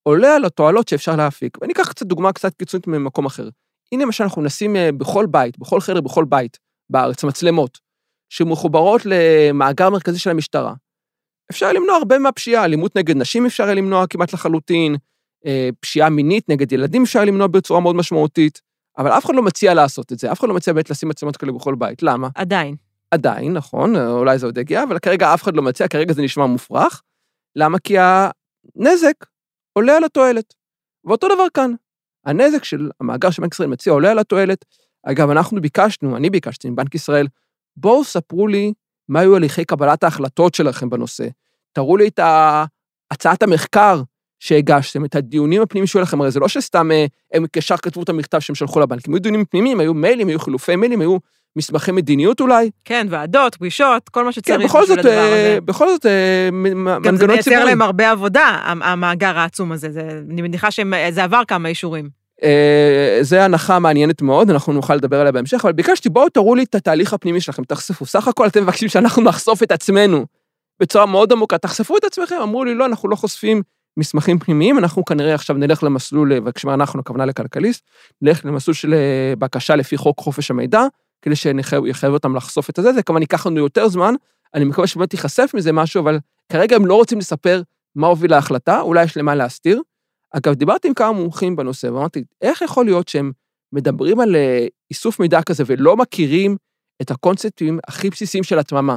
עולה 0.03 0.37
על 0.37 0.45
התועלות 0.45 0.89
שאפשר 0.89 1.17
להפיק. 1.17 1.59
ואני 1.61 1.73
אקח 1.73 1.89
קצת 1.89 2.07
דוגמה 2.07 2.33
קצת 2.33 2.55
קיצונית 2.55 2.87
ממקום 2.87 3.27
אחר. 3.27 3.49
הנה 3.93 4.05
למשל 4.05 4.25
אנחנו 4.25 4.43
נשים 4.43 4.77
אה, 4.77 4.93
בכל 4.93 5.27
בית, 5.27 5.59
בכל 5.59 5.81
חדר, 5.81 6.01
בכל 6.01 6.25
בית 6.25 6.59
בארץ, 6.91 7.25
מצלמות, 7.25 7.79
שמחוברות 8.33 9.03
למאגר 9.05 9.91
מרכזי 9.91 10.19
של 10.19 10.31
המשטרה. 10.31 10.75
אפשר 11.51 11.73
למנוע 11.73 11.97
הרבה 11.97 12.19
מהפשיעה, 12.19 12.65
אלימות 12.65 12.97
נגד 12.97 13.17
נשים 13.17 13.47
אפשר 13.47 13.75
למנוע 13.75 14.07
כמעט 14.07 14.33
לחלוטין, 14.33 14.97
אה, 15.47 15.69
פשיעה 15.81 16.11
מינית 16.11 16.49
נגד 16.49 16.73
ילדים 16.73 17.03
אפשר 17.03 17.25
למנוע 17.25 17.47
בצורה 17.47 17.81
מאוד 17.81 17.97
משמעותית, 17.97 18.61
אבל 18.99 19.11
אף 19.11 19.25
אחד 19.25 19.35
לא 19.35 19.43
מציע 19.43 19.75
לעשות 19.75 20.13
את 20.13 20.19
זה, 20.19 20.33
אף 20.33 20.41
אחד 20.41 20.49
לא 20.49 20.55
מציע 20.55 20.73
באמת 20.73 20.91
לשים 20.91 21.09
מצלמות 21.09 21.37
כאלה 21.37 21.53
בכל 21.53 21.75
בית, 21.75 22.03
למה? 22.03 22.29
עדיין. 22.35 22.88
עדיין, 23.11 23.53
נכון, 23.53 23.97
אולי 23.97 24.39
זה 24.39 24.47
עוד 24.47 24.59
יגיע, 24.59 24.83
אבל 24.83 24.99
כרגע 24.99 25.35
אף 25.35 25.43
אחד 25.43 25.57
לא 25.57 25.63
מציע, 25.63 25.89
כרגע 25.89 26.13
זה 26.13 26.23
נשמע 26.23 26.47
מופרך. 26.47 27.03
למה? 27.57 27.79
כי 27.79 27.97
הנזק 27.99 29.15
עולה 29.73 29.97
על 29.97 30.05
התועלת. 30.05 30.55
ואותו 31.05 31.29
דבר 31.35 31.47
כאן. 31.55 31.73
הנזק 32.27 32.65
של 32.65 32.91
המאגר 33.01 33.31
שבנק 33.31 33.53
ישראל 33.53 33.69
מציע 33.69 33.93
עולה 33.93 34.11
על 34.11 34.19
התועלת. 34.19 34.65
אגב, 35.03 35.31
אנחנו 35.31 35.61
ביקשנו, 35.61 36.17
אני 36.17 36.31
ביקשתי 36.31 36.71
מבנק 36.71 36.95
ישראל, 36.95 37.27
בואו 37.77 38.05
ספרו 38.05 38.47
לי 38.49 38.73
מה 39.09 39.21
היו 39.21 39.37
הליכי 39.37 39.65
קבלת 39.65 40.05
ההחלטות 40.05 40.55
שלכם 40.55 40.91
בנושא. 40.91 41.27
תראו 41.73 41.97
לי 41.97 42.09
את 42.09 42.21
הצעת 43.11 43.43
המחקר 43.43 44.03
שהגשתם, 44.41 45.05
את 45.05 45.15
הדיונים 45.15 45.63
הפנימיים 45.63 45.87
שהיו 45.87 46.03
לכם, 46.03 46.21
הרי 46.21 46.31
זה 46.31 46.41
לא 46.41 46.49
שסתם 46.49 46.91
אה, 46.93 47.07
הם 47.33 47.45
ישר 47.57 47.77
כתבו 47.77 48.03
את 48.03 48.09
המכתב 48.09 48.39
שהם 48.39 48.55
שלחו 48.55 48.81
לבנקים, 48.81 49.15
היו 49.15 49.23
דיונים 49.23 49.45
פנימיים, 49.45 49.81
היו 49.81 49.95
מיילים, 49.95 50.29
היו 50.29 50.39
חילופי 50.39 50.77
מיילים, 50.77 51.01
היו 51.01 51.19
מסמכי 51.57 51.93
מדיניות 51.93 52.41
אולי. 52.41 52.71
כן, 52.85 53.07
ועדות, 53.11 53.55
פגישות, 53.55 54.09
כל 54.09 54.25
מה 54.25 54.33
שצריך 54.33 54.59
כן, 54.61 54.65
בכל 54.65 54.87
זאת, 54.87 54.99
הדבר 54.99 55.11
אה, 55.11 55.27
הזה. 55.27 55.59
בכל 55.65 55.89
זאת, 55.89 56.07
אה, 56.07 56.49
מנגנון 56.53 56.85
ציבורי. 56.85 57.09
גם 57.09 57.17
זה 57.17 57.27
מייצר 57.27 57.65
להם 57.65 57.83
הרבה 57.83 58.11
עבודה, 58.11 58.59
המאגר 58.65 59.39
העצום 59.39 59.73
הזה. 59.73 59.91
זה, 59.91 60.21
אני 60.31 60.43
מניחה 60.43 60.71
שזה 60.71 61.25
עבר 61.25 61.43
כמה 61.49 61.69
אישורים. 61.69 62.19
זה 63.21 63.45
הנחה 63.45 63.79
מעניינת 63.79 64.23
מאוד, 64.23 64.51
אנחנו 64.51 64.73
נוכל 64.73 64.95
לדבר 64.95 65.21
עליה 65.21 65.33
בהמשך, 65.33 65.61
אבל 65.65 65.73
ביקשתי, 65.73 66.09
בואו 66.09 66.29
תראו 66.29 66.55
לי 66.55 66.63
את 66.63 66.75
התהליך 66.75 67.13
הפנימי 67.13 67.41
שלכם, 67.41 67.65
תחשפו. 67.65 68.07
סך 68.07 68.29
הכל 68.29 68.47
אתם 68.47 68.63
מבקשים 68.63 68.89
שאנחנו 68.89 69.23
נחשוף 69.23 69.63
את 69.63 69.73
עצמנו 69.73 70.27
בצורה 70.81 71.07
מאוד 71.07 71.33
עמוקה, 71.33 71.59
תחשפו 71.59 71.97
את 71.97 72.05
עצמכם. 72.05 72.37
אמרו 72.43 72.65
לי, 72.65 72.75
לא, 72.75 72.87
אנחנו 72.87 73.09
לא 73.09 73.17
חושפים 73.17 73.63
מסמכים 73.97 74.39
פנימיים, 74.39 74.79
אנחנו 74.79 75.05
כנראה 75.05 75.35
עכשיו 75.35 75.57
נלך 75.57 75.85
למסלול, 75.85 76.33
וכשמה 76.47 76.75
אנחנו, 76.75 77.01
הכוונה 77.01 77.27
לכלכליסט, 77.27 77.85
נלך 78.23 78.45
למסלול 78.45 78.75
של 78.75 78.95
אה, 78.95 79.35
בקשה 79.39 79.77
לפי 79.77 79.97
חוק 79.97 80.21
חופש 80.21 80.51
המידע, 80.51 80.83
כדי 81.23 81.37
שיחייב 81.37 82.13
אותם 82.13 82.37
לחשוף 82.37 82.71
את 82.71 82.79
הזה, 82.79 82.93
זה 82.93 83.03
כמובן 83.03 83.23
ייקח 83.23 83.47
לנו 83.47 83.59
יותר 83.59 83.89
זמן, 83.89 84.15
אני 84.55 84.65
מקווה 84.65 84.87
שבאמת 84.87 85.13
ייחשף 85.13 85.51
מזה 85.55 85.73
משהו, 85.73 86.03
אבל 86.03 86.19
כרגע 86.53 86.77
הם 86.77 86.87
לא 86.87 86.95
רוצים 86.95 87.19
לספר 87.19 87.63
מה 87.95 88.07
הוביל 88.07 88.31
להחלטה, 88.31 88.81
אולי 88.81 89.05
יש 89.05 89.17
למה 89.17 89.35
להסתיר. 89.35 89.83
אגב, 90.31 90.55
דיברתי 90.55 90.89
עם 90.89 90.95
כמה 90.95 91.13
מומחים 91.13 91.57
בנושא, 91.57 91.87
ואמרתי, 91.87 92.25
איך 92.43 92.63
יכול 92.63 92.85
להיות 92.85 93.09
שהם 93.09 93.33
מדברים 93.73 94.21
על 94.21 94.37
אה, 94.37 94.67
איסוף 94.91 95.21
מידע 95.21 95.43
כזה 95.43 95.65
ולא 95.67 95.97
מכירים 95.97 96.57
את 97.03 97.11
הקונספטים 97.11 97.79
הכי 97.87 98.11
בסיסיים 98.11 98.45
של 98.45 98.59
התממה? 98.59 98.97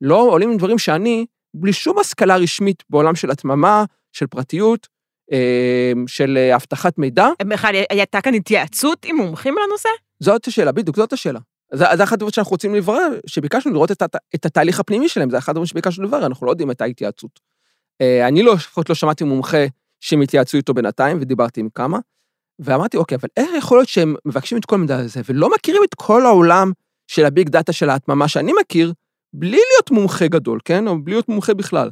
לא 0.00 0.20
עולים 0.20 0.50
עם 0.50 0.56
דברים 0.56 0.78
שאני, 0.78 1.26
בלי 1.54 1.72
שום 1.72 1.98
השכלה 1.98 2.36
רשמית 2.36 2.82
בעולם 2.90 3.14
של 3.14 3.30
התממה, 3.30 3.84
של 4.12 4.26
פרטיות, 4.26 4.88
אה, 5.32 5.92
של 6.06 6.36
אה, 6.36 6.56
אבטחת 6.56 6.98
מידע. 6.98 7.26
בכלל, 7.42 7.74
הייתה 7.90 8.20
כאן 8.20 8.34
התייעצות 8.34 9.04
עם 9.04 9.16
מומחים 9.16 9.54
לנושא? 9.66 9.88
זאת 10.22 10.46
השאלה, 10.46 10.72
בדיוק, 10.72 10.96
זאת 10.96 11.12
השאלה. 11.12 11.40
זה, 11.72 12.04
אחת 12.04 12.12
הדברים 12.12 12.32
שאנחנו 12.32 12.50
רוצים 12.50 12.74
לברר, 12.74 13.08
שביקשנו 13.26 13.72
לראות 13.72 13.92
את, 13.92 14.02
את 14.34 14.46
התהליך 14.46 14.80
הפנימי 14.80 15.08
שלהם, 15.08 15.30
זה 15.30 15.38
אחד 15.38 15.50
הדברים 15.52 15.66
שביקשנו 15.66 16.04
לברר, 16.04 16.26
אנחנו 16.26 16.46
לא 16.46 16.50
יודעים 16.50 16.70
את 16.70 16.80
ההתייעצות. 16.80 17.40
אה, 18.00 18.28
אני 18.28 18.42
לא, 18.42 18.54
לפחות 18.54 18.88
לא 18.88 18.94
שמעתי 18.94 19.24
מומחה 19.24 19.66
שהם 20.00 20.20
התייעצו 20.20 20.56
איתו 20.56 20.74
בינתיים, 20.74 21.18
ודיברתי 21.20 21.60
עם 21.60 21.68
כמה, 21.74 21.98
ואמרתי, 22.58 22.96
אוקיי, 22.96 23.16
אבל 23.16 23.28
איך 23.36 23.50
יכול 23.58 23.78
להיות 23.78 23.88
שהם 23.88 24.14
מבקשים 24.24 24.58
את 24.58 24.64
כל 24.64 24.74
המידע 24.74 24.96
הזה, 24.96 25.20
ולא 25.28 25.50
מכירים 25.54 25.82
את 25.84 25.94
כל 25.94 26.26
העולם 26.26 26.72
של 27.06 27.24
ה 27.24 27.30
big 27.30 27.48
data 27.48 27.72
של 27.72 27.90
ההתממה 27.90 28.28
שאני 28.28 28.52
מכיר, 28.60 28.92
בלי 29.32 29.50
להיות 29.50 29.90
מומחה 29.90 30.28
גדול, 30.28 30.58
כן? 30.64 30.88
או 30.88 31.02
בלי 31.02 31.14
להיות 31.14 31.28
מומחה 31.28 31.54
בכלל. 31.54 31.90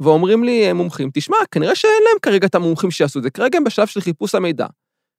ואומרים 0.00 0.44
לי 0.44 0.72
מומחים, 0.72 1.10
תשמע, 1.14 1.36
כנראה 1.50 1.74
שאין 1.74 2.02
להם 2.04 2.18
כרגע 2.22 2.46
את 2.46 2.54
המומחים 2.54 2.90
שיעשו 2.90 3.18
את 3.18 3.24
זה, 3.24 3.30
כרגע 3.30 3.58
הם 3.58 3.64
בשלב 3.64 3.86
של 3.86 4.00
חיפוש 4.00 4.34
המידע. 4.34 4.66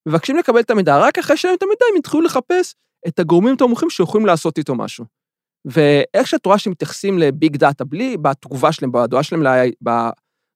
מבקשים 0.06 0.38
לקבל 0.38 0.60
את 0.60 0.72
המידע, 0.72 0.98
רק 0.98 1.18
אחרי 1.18 1.38
שאין 1.38 1.50
להם 1.52 1.58
את 1.58 1.64
המידע 1.64 1.86
הם 1.92 1.98
יתחילו 1.98 2.22
לחפש 2.22 2.76
את 3.08 3.20
הגורמים 3.20 3.56
המומחים 3.62 3.90
שיכולים 3.90 4.28
לעשות 4.28 4.58
איתו 4.58 4.76
משהו. 4.76 5.06
ואיך 5.66 6.28
שאת 6.28 6.46
רואה 6.46 6.58
שהם 6.58 6.72
מתייחסים 6.72 7.20
ל 7.20 7.29
big 7.29 7.58
data, 7.58 7.86
בלי 7.86 8.18
בתגובה 8.18 8.72
שלהם, 8.72 8.92
בהודעה 8.92 9.24
שלהם, 9.24 9.44
ב... 9.84 9.90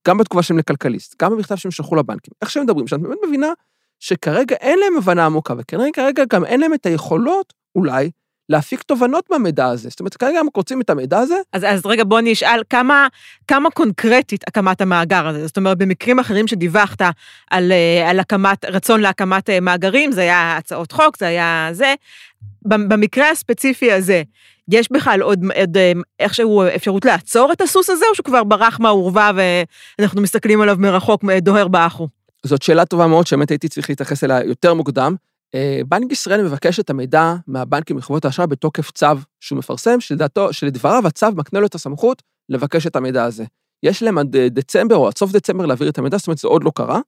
גם 0.07 0.17
בתגובה 0.17 0.43
שלהם 0.43 0.59
לכלכליסט, 0.59 1.15
גם 1.21 1.31
במכתב 1.31 1.55
שהם 1.55 1.71
שלחו 1.71 1.95
לבנקים, 1.95 2.33
איך 2.41 2.51
שהם 2.51 2.63
מדברים, 2.63 2.87
שאת 2.87 2.99
באמת 2.99 3.17
מבינה 3.27 3.47
שכרגע 3.99 4.55
אין 4.55 4.79
להם 4.79 4.97
הבנה 4.97 5.25
עמוקה, 5.25 5.53
וכרגע 5.57 6.23
גם 6.29 6.45
אין 6.45 6.59
להם 6.59 6.73
את 6.73 6.85
היכולות, 6.85 7.53
אולי, 7.75 8.11
להפיק 8.53 8.81
תובנות 8.81 9.25
מהמידע 9.31 9.67
הזה. 9.67 9.89
זאת 9.89 9.99
אומרת, 9.99 10.13
כרגע 10.13 10.39
הם 10.39 10.47
רוצים 10.55 10.81
את 10.81 10.89
המידע 10.89 11.19
הזה. 11.19 11.35
אז, 11.53 11.63
אז 11.63 11.85
רגע, 11.85 12.03
בוא 12.03 12.19
נשאל, 12.23 12.61
כמה, 12.69 13.07
כמה 13.47 13.69
קונקרטית 13.69 14.43
הקמת 14.47 14.81
המאגר 14.81 15.27
הזה? 15.27 15.47
זאת 15.47 15.57
אומרת, 15.57 15.77
במקרים 15.77 16.19
אחרים 16.19 16.47
שדיווחת 16.47 17.01
על, 17.51 17.71
אה, 17.71 18.09
על 18.09 18.19
הקמת, 18.19 18.65
רצון 18.65 19.01
להקמת 19.01 19.49
אה, 19.49 19.59
מאגרים, 19.59 20.11
זה 20.11 20.21
היה 20.21 20.57
הצעות 20.57 20.91
חוק, 20.91 21.17
זה 21.17 21.27
היה 21.27 21.69
זה. 21.71 21.93
במקרה 22.65 23.29
הספציפי 23.29 23.91
הזה, 23.91 24.23
יש 24.71 24.91
בכלל 24.91 25.21
עוד, 25.21 25.39
עוד 25.59 25.77
אה, 25.77 25.91
איכשהו 26.19 26.63
אפשרות 26.75 27.05
לעצור 27.05 27.51
את 27.51 27.61
הסוס 27.61 27.89
הזה, 27.89 28.05
או 28.09 28.15
שהוא 28.15 28.25
כבר 28.25 28.43
ברח 28.43 28.79
מהאורווה 28.79 29.31
ואנחנו 29.99 30.21
מסתכלים 30.21 30.61
עליו 30.61 30.75
מרחוק, 30.79 31.23
דוהר 31.41 31.67
באחו? 31.67 32.07
זאת 32.43 32.61
שאלה 32.61 32.85
טובה 32.85 33.07
מאוד, 33.07 33.27
שבאמת 33.27 33.49
הייתי 33.49 33.69
צריך 33.69 33.89
להתייחס 33.89 34.23
אליה 34.23 34.43
יותר 34.43 34.73
מוקדם. 34.73 35.15
אה, 35.55 35.81
בנק 35.87 36.11
ישראל 36.11 36.43
מבקש 36.43 36.79
את 36.79 36.89
המידע 36.89 37.33
מהבנקים 37.47 37.95
מחברות 37.95 38.25
האשראי 38.25 38.47
בתוקף 38.47 38.91
צו 38.91 39.07
שהוא 39.39 39.57
מפרסם, 39.57 39.99
שלדעתו, 39.99 40.53
שלדבריו 40.53 41.07
הצו 41.07 41.31
מקנה 41.35 41.59
לו 41.59 41.65
את 41.65 41.75
הסמכות 41.75 42.21
לבקש 42.49 42.87
את 42.87 42.95
המידע 42.95 43.23
הזה. 43.23 43.45
יש 43.83 44.03
להם 44.03 44.17
עד 44.17 44.35
אה, 44.35 44.49
דצמבר 44.49 44.95
או 44.95 45.07
עד 45.07 45.17
סוף 45.17 45.31
דצמבר 45.31 45.65
להעביר 45.65 45.89
את 45.89 45.97
המידע, 45.97 46.17
זאת 46.17 46.27
אומרת, 46.27 46.37
זה 46.37 46.47
עוד 46.47 46.63
לא 46.63 46.71
קרה, 46.75 46.99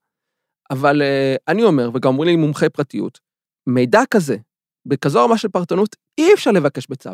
אבל 0.72 1.02
uh, 1.02 1.44
אני 1.48 1.64
אומר, 1.64 1.90
וגם 1.94 2.14
אומרים 2.14 2.30
לי 2.30 2.36
מומחי 2.46 2.70
פרטיות, 2.70 3.20
מידע 3.68 4.02
כזה, 4.12 4.38
בכזו 4.86 5.26
רמה 5.26 5.38
של 5.38 5.48
פרטנות, 5.48 5.96
אי 6.18 6.34
אפשר 6.34 6.52
לבקש 6.52 6.88
בצו. 6.90 7.10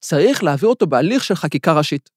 צריך 0.00 0.44
להעביר 0.44 0.68
אותו 0.68 0.86
בהליך 0.86 1.24
של 1.24 1.34
חקיקה 1.34 1.72
ראשית. 1.72 2.10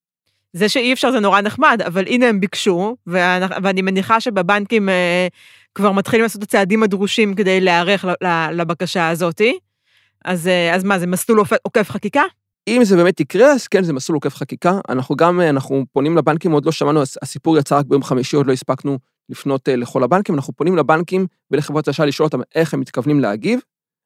זה 0.54 0.70
שאי 0.70 0.94
אפשר 0.94 1.12
זה 1.12 1.20
נורא 1.20 1.42
נחמד, 1.42 1.82
אבל 1.86 2.08
הנה 2.08 2.26
הם 2.26 2.40
ביקשו, 2.40 2.96
ואני, 3.08 3.82
מניחה 3.82 4.22
שבבנקים 4.22 4.90
אה, 4.90 5.28
כבר 5.76 5.92
מתחילים 5.92 6.24
לעשות 6.24 6.40
את 6.40 6.44
הצעדים 6.44 6.84
הדרושים 6.84 7.36
כדי 7.36 7.62
להיערך 7.62 8.06
לבקשה 8.52 9.10
הזאת. 9.10 9.42
אז, 10.26 10.48
אה, 10.48 10.76
אז 10.76 10.84
מה, 10.84 11.00
זה 11.00 11.08
מסלול 11.08 11.44
עוקף 11.64 11.90
חקיקה? 11.90 12.22
אם 12.68 12.82
זה 12.84 12.96
באמת 12.96 13.20
יקרה, 13.20 13.52
אז 13.52 13.68
כן, 13.68 13.84
זה 13.84 13.94
מסלול 13.94 14.16
עוקף 14.16 14.36
חקיקה. 14.36 14.80
אנחנו 14.90 15.16
גם, 15.16 15.42
אה, 15.42 15.50
אנחנו 15.50 15.86
פונים 15.92 16.18
לבנקים, 16.18 16.52
עוד 16.52 16.66
לא 16.66 16.72
שמענו, 16.72 17.02
הסיפור 17.22 17.58
יצא 17.58 17.78
רק 17.78 17.86
ביום 17.86 18.04
חמישי, 18.04 18.36
עוד 18.36 18.48
לא 18.48 18.54
הספקנו 18.54 18.98
לפנות 19.30 19.70
אה, 19.70 19.76
לכל 19.76 20.04
הבנקים, 20.04 20.36
אנחנו 20.36 20.54
פונים 20.54 20.78
לבנקים 20.78 21.28
ולחברות 21.52 21.88
האשראי 21.88 22.08
לשאול 22.08 22.26
אותם 22.26 22.40
איך 22.56 22.74
הם 22.74 22.80
מתכוונים 22.80 23.20
להגיב, 23.20 23.60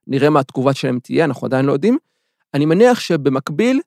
נראה 0.07 0.29
מה 0.29 0.39
התגובה 0.39 0.73
שלהם 0.73 0.99
תהיה, 0.99 1.25
אנחנו 1.25 1.45
עדיין 1.45 1.65
לא 1.65 1.73
יודעים. 1.73 1.97
אני 2.53 2.65
מניח 2.65 2.99
שבמקביל 2.99 3.81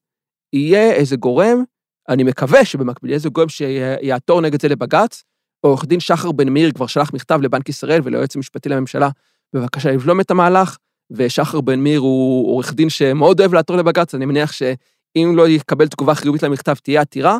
יהיה 0.52 0.92
איזה 0.92 1.16
גורם, 1.16 1.64
אני 2.08 2.22
מקווה 2.24 2.64
שבמקביל 2.64 3.10
יהיה 3.10 3.16
איזה 3.16 3.28
גורם 3.28 3.48
שיעתור 3.48 4.40
נגד 4.40 4.62
זה 4.62 4.68
לבג"ץ, 4.68 5.22
עורך 5.66 5.84
דין 5.84 6.00
שחר 6.00 6.32
בן 6.32 6.48
מאיר 6.48 6.72
כבר 6.72 6.86
שלח 6.86 7.14
מכתב 7.14 7.40
לבנק 7.42 7.68
ישראל 7.68 8.00
וליועץ 8.04 8.36
המשפטי 8.36 8.68
לממשלה 8.68 9.08
בבקשה 9.52 9.90
לבלום 9.90 10.20
את 10.20 10.30
המהלך, 10.30 10.76
ושחר 11.10 11.60
בן 11.60 11.80
מאיר 11.80 12.00
הוא 12.00 12.52
עורך 12.52 12.74
דין 12.74 12.90
שמאוד 12.90 13.40
אוהב 13.40 13.54
לעתור 13.54 13.76
לבג"ץ, 13.76 14.14
אני 14.14 14.26
מניח 14.26 14.52
שאם 14.52 15.32
לא 15.36 15.48
יקבל 15.48 15.88
תגובה 15.88 16.14
חיובית 16.14 16.42
למכתב 16.42 16.74
תהיה 16.74 17.00
עתירה. 17.00 17.38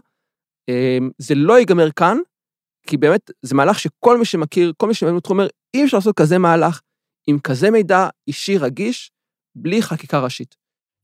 אמ, 0.69 1.11
זה 1.19 1.35
לא 1.35 1.59
ייגמר 1.59 1.91
כאן, 1.91 2.19
כי 2.87 2.97
באמת 2.97 3.31
זה 3.43 3.55
מהלך 3.55 3.79
שכל 3.79 4.19
מי 4.19 4.25
שמכיר, 4.25 4.73
כל 4.76 4.88
מי 4.88 4.95
שמבין 4.95 5.17
בתחום 5.17 5.38
אומר, 5.38 5.49
אי 5.75 5.85
אפשר 5.85 5.97
לעשות 5.97 6.17
כזה 6.17 6.38
מהלך 6.38 6.81
עם 7.26 7.38
כזה 7.38 7.71
מידע 7.71 8.09
אישי 8.29 8.59
רגיש, 8.59 9.11
בלי 9.55 9.83
חקיקה 9.83 10.21
ראשית. 10.21 10.57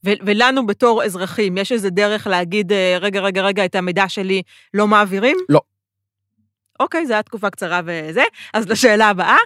ולנו 0.05 0.67
בתור 0.67 1.05
אזרחים, 1.05 1.59
יש 1.59 1.73
איזה 1.73 1.91
דרך 1.91 2.27
להגיד, 2.27 2.73
אה, 2.73 2.97
רגע, 3.01 3.21
רגע, 3.21 3.43
רגע, 3.43 3.65
את 3.65 3.75
המידע 3.75 4.09
שלי 4.09 4.43
לא 4.75 4.87
מעבירים? 4.87 5.37
לא. 5.49 5.61
אוקיי, 6.81 7.07
זו 7.07 7.15
הייתה 7.15 7.29
תקופה 7.29 7.51
קצרה 7.51 7.81
וזה. 7.85 8.23
אז 8.55 8.69
לשאלה 8.69 9.09
הבאה. 9.09 9.37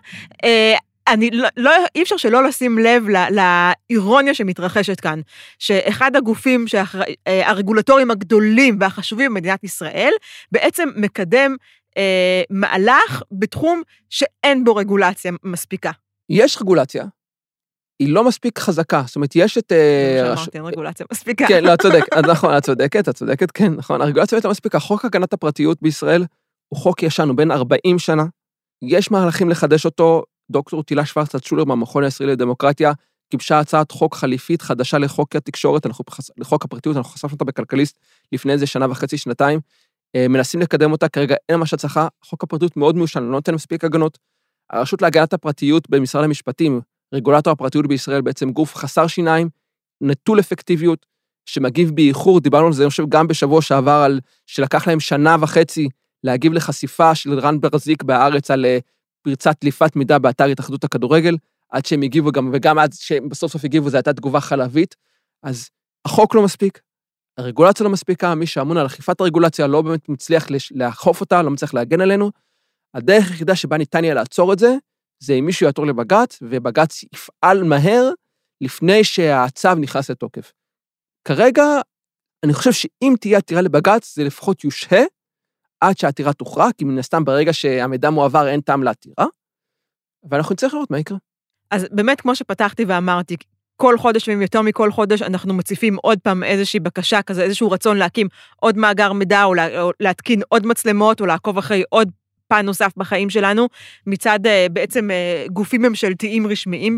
אה, 0.45 0.75
אני 1.09 1.31
לא, 1.31 1.49
לא, 1.57 1.71
אי 1.95 2.03
אפשר 2.03 2.17
שלא 2.17 2.45
לשים 2.45 2.79
לב 2.79 3.05
לאירוניה 3.31 4.35
שמתרחשת 4.35 5.01
כאן, 5.01 5.21
שאחד 5.59 6.17
הגופים 6.17 6.65
אה, 7.27 7.51
הרגולטוריים 7.51 8.11
הגדולים 8.11 8.77
והחשובים 8.81 9.35
במדינת 9.35 9.65
ישראל, 9.65 10.13
בעצם 10.53 10.89
מקדם 10.97 11.57
אה, 11.97 12.43
מהלך 12.51 13.23
בתחום 13.33 13.83
שאין 14.11 14.65
בו 14.65 14.77
רגולציה 14.77 15.33
מספיקה. 15.45 15.91
יש 16.31 16.59
רגולציה, 16.61 17.05
היא 17.99 18.15
לא 18.15 18.25
מספיק 18.25 18.59
חזקה, 18.59 19.03
זאת 19.07 19.17
אומרת, 19.17 19.37
יש 19.37 19.59
את... 19.59 19.73
שאמרתי, 20.17 20.51
אין 20.59 20.65
רגולציה 20.65 21.07
מספיקה. 21.13 21.47
כן, 21.49 21.65
לא, 21.65 21.75
את 21.75 21.83
צודקת, 21.83 22.17
נכון, 22.17 22.57
את 22.57 22.63
צודקת, 22.63 23.09
את 23.09 23.15
צודקת, 23.15 23.51
כן, 23.51 23.73
נכון, 23.75 24.01
הרגולציה 24.03 24.37
באמת 24.37 24.45
לא 24.45 24.51
מספיקה. 24.51 24.79
חוק 24.79 25.05
הגנת 25.05 25.33
הפרטיות 25.33 25.79
בישראל 25.83 26.25
הוא 26.73 26.79
חוק 26.79 27.03
ישן, 27.03 27.29
הוא 27.29 27.37
בן 27.37 27.51
40 27.51 27.99
שנה. 27.99 28.25
יש 28.83 29.11
מהלכים 29.11 29.51
לחדש 29.51 29.85
אותו. 29.85 30.23
דוקטור 30.51 30.83
תהילה 30.83 31.07
שוורצת 31.07 31.45
שולר 31.45 31.65
מהמכון 31.65 32.05
הישראלי 32.05 32.33
לדמוקרטיה 32.33 32.93
גיבשה 33.31 33.59
הצעת 33.59 33.91
חוק 33.91 34.15
חליפית 34.15 34.63
חדשה 34.63 34.99
לחוק 34.99 35.37
התקשורת, 35.37 35.87
אנחנו, 35.87 36.05
לחוק 36.37 36.65
הפרטיות, 36.65 36.97
אנחנו 36.97 37.13
חשפנו 37.13 37.33
אותה 37.33 37.45
בכלכליסט 37.45 37.99
לפני 38.33 38.53
איזה 38.53 38.67
שנה 38.67 38.91
וחצי, 38.91 39.19
שנתיים. 39.19 39.61
אה, 40.17 40.29
מנסים 40.29 40.61
לקדם 40.61 40.93
אותה, 40.93 41.09
כרגע 41.09 41.35
אין 41.49 41.59
ממש 41.59 41.75
הצלחה. 41.75 42.09
חוק 42.25 42.45
הפרטיות 42.45 42.77
מאוד 42.77 42.97
מיושן, 42.97 43.23
לא 43.23 43.31
נותן 43.31 43.55
מספיק 43.55 43.85
הגנות. 43.85 44.19
הרשות 44.71 45.03
להגנת 45.03 45.33
הפרטיות 45.33 45.91
במשרד 45.91 46.25
המשפטים, 46.25 46.81
רגולטור 47.15 47.53
הפרטיות 47.53 47.87
בישראל, 47.87 48.21
בעצם 48.21 48.51
גוף 48.51 48.75
חסר 48.75 49.07
שיניים, 49.07 49.49
נטול 50.01 50.41
אפקטיביות, 50.41 51.07
שמגיב 51.47 51.91
באיחור, 51.91 52.41
דיברנו 52.41 52.67
על 52.67 52.73
זה, 52.73 52.83
אני 52.83 52.91
חושב, 52.91 53.09
גם 53.09 53.27
בשבוע 53.29 53.63
שעבר, 53.63 54.03
על 54.05 54.21
שלקח 54.47 54.87
להם 54.87 55.01
שנה 55.01 55.37
וחצי 55.41 55.89
להגיב 56.25 56.53
לחשיפה 56.53 57.15
של 57.15 57.39
רן 57.39 57.61
ברזיק 57.61 58.03
בהארץ 58.03 58.51
על 58.51 58.65
אה, 58.65 58.79
פרצת 59.23 59.57
דליפת 59.61 59.97
מידע 59.97 60.19
באתר 60.19 60.45
התאחדות 60.45 60.85
הכדורגל, 60.85 61.37
עד 61.71 61.87
שהם 61.87 62.03
הגיבו 62.03 62.33
גם, 62.33 62.51
וגם 62.53 62.79
עד 62.79 62.93
שהם 62.93 63.29
בסוף 63.29 63.53
סוף 63.53 63.65
הגיבו, 63.65 63.91
זו 63.91 63.97
הייתה 63.97 64.13
תגובה 64.13 64.41
חלבית. 64.41 64.97
אז 65.43 65.69
החוק 66.05 66.35
לא 66.35 66.43
מספיק, 66.43 66.81
הרגולציה 67.39 67.85
לא 67.85 67.91
מספיקה, 67.91 68.35
מי 68.35 68.47
שאמון 68.47 68.77
על 68.77 68.87
אכיפת 68.87 69.21
הרגולציה 69.21 69.67
לא 69.67 69.83
באמת 69.83 70.09
מצליח 70.09 70.47
לאכוף 70.71 71.21
אותה, 71.21 71.43
לא 71.43 71.51
מצליח 71.51 71.75
להגן 71.75 72.01
עלינו. 72.01 72.31
הדרך 72.95 73.31
היחידה 73.31 73.57
שבה 73.57 73.79
ניתן 73.79 74.05
יהיה 74.05 74.15
לעצור 74.15 74.53
את 74.53 74.59
זה, 74.59 74.77
זה 75.23 75.33
אם 75.33 75.47
מישהו 75.47 75.67
יעתור 75.67 75.87
לבג"ץ, 75.87 76.39
ובג"ץ 76.43 77.03
יפעל 77.03 77.65
מהר 77.65 78.11
לפני 78.61 79.05
שהצו 79.05 79.75
נכנס 79.75 80.11
לתוקף. 80.11 80.53
כרגע, 81.29 81.65
אני 82.45 82.53
חושב 82.53 82.73
שאם 82.73 83.15
תהיה 83.21 83.39
עתירה 83.39 83.61
לבג"ץ, 83.61 84.15
זה 84.15 84.25
לפחות 84.25 84.65
יושהה, 84.65 85.03
עד 85.83 85.99
שהעתירה 85.99 86.33
תוכרע, 86.33 86.69
כי 86.79 86.85
מן 86.85 86.99
הסתם 86.99 87.25
ברגע 87.25 87.53
שהמידע 87.53 88.11
מועבר 88.11 88.49
אין 88.49 88.61
טעם 88.61 88.83
לעתירה, 88.83 89.27
ואנחנו 90.31 90.53
נצטרך 90.53 90.75
לראות 90.75 90.91
מה 90.91 90.99
יקרה. 90.99 91.19
אז 91.71 91.87
באמת, 91.91 92.21
כמו 92.21 92.37
שפתחתי 92.37 92.85
ואמרתי, 92.85 93.37
כל 93.77 93.99
חודש, 93.99 94.29
ואם 94.29 94.43
יותר 94.43 94.63
מכל 94.63 94.93
חודש, 94.93 95.23
אנחנו 95.23 95.55
מציפים 95.55 95.97
עוד 95.97 96.19
פעם 96.19 96.45
איזושהי 96.45 96.81
בקשה 96.81 97.23
כזה, 97.23 97.43
איזשהו 97.43 97.71
רצון 97.71 97.97
להקים 97.97 98.29
עוד 98.57 98.77
מאגר 98.77 99.13
מידע, 99.13 99.45
או, 99.45 99.55
או 99.79 99.91
להתקין 100.01 100.43
עוד 100.49 100.67
מצלמות, 100.67 101.21
או 101.21 101.27
לעקוב 101.27 101.59
אחרי 101.59 101.83
עוד 101.89 102.11
פן 102.49 102.67
נוסף 102.67 102.93
בחיים 102.97 103.31
שלנו, 103.31 103.69
מצד 104.07 104.47
אה, 104.47 104.67
בעצם 104.73 105.11
אה, 105.11 105.47
גופים 105.53 105.83
ממשלתיים 105.83 106.47
רשמיים 106.47 106.97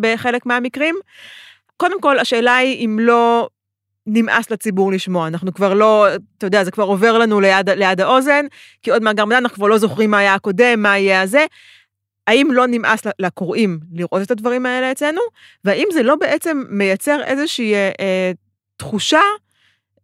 בחלק 0.00 0.46
מהמקרים. 0.46 0.94
קודם 1.76 2.00
כל, 2.00 2.18
השאלה 2.18 2.56
היא 2.56 2.86
אם 2.86 2.98
לא 3.00 3.48
נמאס 4.08 4.50
לציבור 4.50 4.92
לשמוע, 4.92 5.26
אנחנו 5.26 5.54
כבר 5.54 5.74
לא, 5.74 6.06
אתה 6.38 6.46
יודע, 6.46 6.64
זה 6.64 6.70
כבר 6.70 6.84
עובר 6.84 7.18
לנו 7.18 7.40
ליד, 7.40 7.70
ליד 7.70 8.00
האוזן, 8.00 8.46
כי 8.82 8.90
עוד 8.90 9.02
מאגר 9.02 9.24
מידע 9.24 9.38
אנחנו 9.38 9.56
כבר 9.56 9.66
לא 9.66 9.78
זוכרים 9.78 10.10
מה 10.10 10.18
היה 10.18 10.34
הקודם, 10.34 10.82
מה 10.82 10.98
יהיה 10.98 11.22
הזה. 11.22 11.46
האם 12.26 12.52
לא 12.52 12.66
נמאס 12.66 13.00
לקוראים 13.18 13.80
לראות 13.92 14.22
את 14.22 14.30
הדברים 14.30 14.66
האלה 14.66 14.92
אצלנו, 14.92 15.20
והאם 15.64 15.88
זה 15.92 16.02
לא 16.02 16.16
בעצם 16.16 16.64
מייצר 16.68 17.22
איזושהי 17.24 17.74
אה, 17.74 17.90
אה, 18.00 18.32
תחושה 18.76 19.20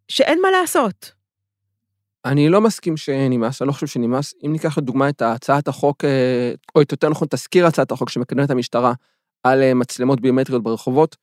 שאין 0.08 0.40
מה 0.42 0.50
לעשות. 0.50 1.12
אני 2.24 2.48
לא 2.48 2.60
מסכים 2.60 2.96
שנמאס, 2.96 3.62
אני 3.62 3.68
לא 3.68 3.72
חושב 3.72 3.86
שנמאס. 3.86 4.34
אם 4.46 4.52
ניקח 4.52 4.78
לדוגמה 4.78 5.08
את 5.08 5.22
הצעת 5.22 5.68
החוק, 5.68 6.04
אה, 6.04 6.52
או 6.74 6.82
את 6.82 6.92
יותר 6.92 7.08
נכון, 7.08 7.28
תזכיר 7.30 7.66
הצעת 7.66 7.92
החוק 7.92 8.10
שמקדמת 8.10 8.50
המשטרה 8.50 8.92
על 9.42 9.62
אה, 9.62 9.74
מצלמות 9.74 10.20
ביומטריות 10.20 10.62
ברחובות, 10.62 11.16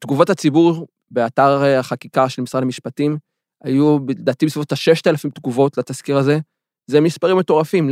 תגובות 0.00 0.30
הציבור 0.30 0.86
באתר 1.10 1.62
החקיקה 1.64 2.28
של 2.28 2.42
משרד 2.42 2.62
המשפטים 2.62 3.18
היו 3.64 3.98
לדעתי 4.08 4.46
בסביבות 4.46 4.72
ה-6,000 4.72 5.30
תגובות 5.34 5.78
לתזכיר 5.78 6.16
הזה. 6.18 6.38
זה 6.86 7.00
מספרים 7.00 7.36
מטורפים. 7.36 7.90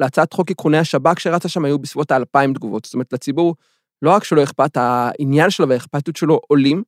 להצעת 0.00 0.32
חוק 0.32 0.50
איכוני 0.50 0.78
השב"כ 0.78 1.20
שרצה 1.20 1.48
שם 1.48 1.64
היו 1.64 1.78
בסביבות 1.78 2.10
ה-2,000 2.10 2.54
תגובות. 2.54 2.84
זאת 2.84 2.94
אומרת, 2.94 3.12
לציבור 3.12 3.54
לא 4.02 4.10
רק 4.10 4.24
שלא 4.24 4.42
אכפת, 4.42 4.76
העניין 4.76 5.50
שלו 5.50 5.68
והאכפתיות 5.68 6.16
שלו 6.16 6.40
עולים 6.48 6.82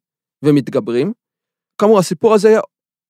ומתגברים. 0.45 1.12
כאמור, 1.81 1.99
הסיפור 1.99 2.35
הזה, 2.35 2.59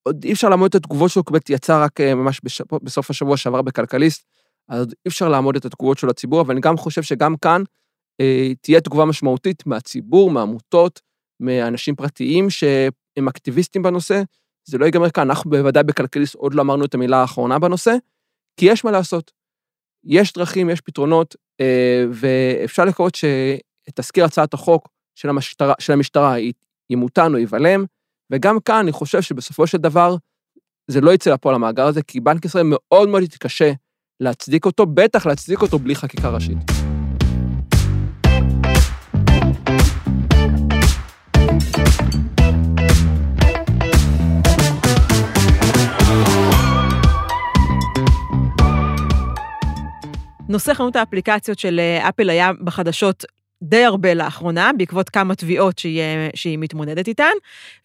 עוד 0.03 0.23
אי 0.23 0.33
אפשר 0.33 0.49
לעמוד 0.49 0.69
את 0.69 0.75
התגובות 0.75 1.11
שלו, 1.11 1.23
כי 1.25 1.53
יצא 1.53 1.83
רק 1.83 2.01
אה, 2.01 2.15
ממש 2.15 2.41
בסוף 2.83 3.09
השבוע 3.09 3.37
שעבר 3.37 3.61
בכלכליסט, 3.61 4.25
אז 4.69 4.87
אי 4.87 5.07
אפשר 5.07 5.29
לעמוד 5.29 5.55
את 5.55 5.65
התגובות 5.65 5.97
שלו 5.97 6.09
לציבור, 6.09 6.41
אבל 6.41 6.51
אני 6.51 6.61
גם 6.61 6.77
חושב 6.77 7.01
שגם 7.01 7.35
כאן 7.37 7.63
אה, 8.21 8.51
תהיה 8.61 8.81
תגובה 8.81 9.05
משמעותית 9.05 9.65
מהציבור, 9.65 10.31
מעמותות, 10.31 11.01
מאנשים 11.39 11.95
פרטיים 11.95 12.49
שהם 12.49 13.27
אקטיביסטים 13.27 13.83
בנושא. 13.83 14.21
זה 14.65 14.77
לא 14.77 14.85
ייגמר 14.85 15.09
כאן, 15.09 15.29
אנחנו 15.29 15.51
בוודאי 15.51 15.83
בכלכליסט 15.83 16.35
עוד 16.35 16.53
לא 16.53 16.61
אמרנו 16.61 16.85
את 16.85 16.93
המילה 16.93 17.17
האחרונה 17.17 17.59
בנושא, 17.59 17.95
כי 18.59 18.65
יש 18.65 18.85
מה 18.85 18.91
לעשות. 18.91 19.31
יש 20.03 20.33
דרכים, 20.33 20.69
יש 20.69 20.81
פתרונות, 20.81 21.35
אה, 21.61 22.05
ואפשר 22.11 22.85
לקוות 22.85 23.15
שתזכיר 23.15 24.25
הצעת 24.25 24.53
החוק 24.53 24.89
של 25.15 25.29
המשטרה, 25.29 25.73
של 25.79 25.93
המשטרה 25.93 26.35
ימותן 26.89 27.33
או 27.33 27.37
ייבלם, 27.37 27.85
וגם 28.31 28.59
כאן 28.59 28.75
אני 28.75 28.91
חושב 28.91 29.21
שבסופו 29.21 29.67
של 29.67 29.77
דבר 29.77 30.15
זה 30.87 31.01
לא 31.01 31.11
יצא 31.11 31.33
לפועל 31.33 31.55
המאגר 31.55 31.85
הזה, 31.85 32.01
כי 32.01 32.19
בנק 32.19 32.45
ישראל 32.45 32.65
מאוד 32.67 33.09
מאוד 33.09 33.23
יתקשה 33.23 33.71
להצדיק 34.19 34.65
אותו, 34.65 34.85
בטח 34.85 35.25
להצדיק 35.25 35.61
אותו 35.61 35.79
בלי 35.79 35.95
חקיקה 35.95 36.29
ראשית. 36.29 36.57
נושא 50.55 50.73
חנות 50.73 50.95
האפליקציות 50.95 51.59
של 51.59 51.79
אה, 51.79 52.09
אפל 52.09 52.29
היה 52.29 52.51
בחדשות 52.63 53.25
די 53.63 53.83
הרבה 53.83 54.13
לאחרונה, 54.13 54.71
בעקבות 54.77 55.09
כמה 55.09 55.35
תביעות 55.35 55.79
שהיא, 55.79 56.01
שהיא 56.35 56.57
מתמודדת 56.57 57.07
איתן. 57.07 57.31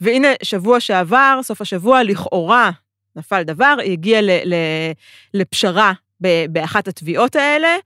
והנה, 0.00 0.28
שבוע 0.42 0.80
שעבר, 0.80 1.40
סוף 1.42 1.60
השבוע, 1.60 2.02
לכאורה 2.02 2.70
נפל 3.16 3.42
דבר, 3.42 3.76
היא 3.82 3.92
הגיעה 3.92 4.20
ל, 4.20 4.30
ל, 4.30 4.54
לפשרה 5.34 5.92
באחת 6.50 6.88
התביעות 6.88 7.36
האלה. 7.36 7.76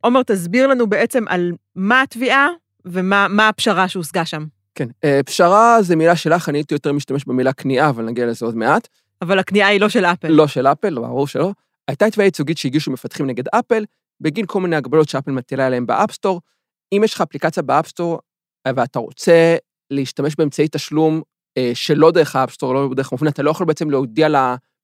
עומר, 0.00 0.22
תסביר 0.22 0.66
לנו 0.66 0.86
בעצם 0.86 1.24
על 1.28 1.52
מה 1.76 2.02
התביעה 2.02 2.48
ומה 2.84 3.48
הפשרה 3.48 3.88
שהושגה 3.88 4.24
שם. 4.24 4.44
כן, 4.74 4.88
אה, 5.04 5.20
פשרה 5.26 5.82
זה 5.82 5.96
מילה 5.96 6.16
שלך, 6.16 6.48
אני 6.48 6.58
הייתי 6.58 6.74
יותר 6.74 6.92
משתמש 6.92 7.24
במילה 7.24 7.52
כניעה, 7.52 7.88
אבל 7.88 8.04
נגיע 8.04 8.26
לזה 8.26 8.46
עוד 8.46 8.56
מעט. 8.56 8.88
אבל 9.22 9.38
הכניעה 9.38 9.68
היא 9.68 9.80
לא 9.80 9.88
של 9.88 10.04
אפל. 10.04 10.28
לא 10.28 10.46
של 10.46 10.66
אפל, 10.66 10.94
ברור 10.94 11.26
שלא. 11.26 11.52
הייתה 11.88 12.10
תביעה 12.10 12.26
ייצוגית 12.26 12.58
שהגישו 12.58 12.90
מפתחים 12.90 13.26
נגד 13.26 13.44
אפל, 13.48 13.84
בגין 14.22 14.46
כל 14.46 14.60
מיני 14.60 14.76
הגבלות 14.76 15.08
שאפל 15.08 15.30
מטילה 15.30 15.66
עליהם 15.66 15.86
ב 15.86 15.91
App 15.91 16.08
Store. 16.08 16.40
אם 16.92 17.02
יש 17.04 17.14
לך 17.14 17.20
אפליקציה 17.20 17.62
ב 17.62 17.68
App 17.68 17.88
Store 17.88 18.20
ואתה 18.68 18.98
רוצה 18.98 19.56
להשתמש 19.90 20.34
באמצעי 20.38 20.68
תשלום 20.70 21.22
אה, 21.58 21.70
שלא 21.74 22.10
דרך 22.10 22.36
ה 22.36 22.40
App 22.40 22.51
Store, 22.51 22.74
לא 22.74 22.88
דרך 22.96 23.12
מופנה, 23.12 23.30
אתה 23.30 23.42
לא 23.42 23.50
יכול 23.50 23.66
בעצם 23.66 23.90
להודיע 23.90 24.28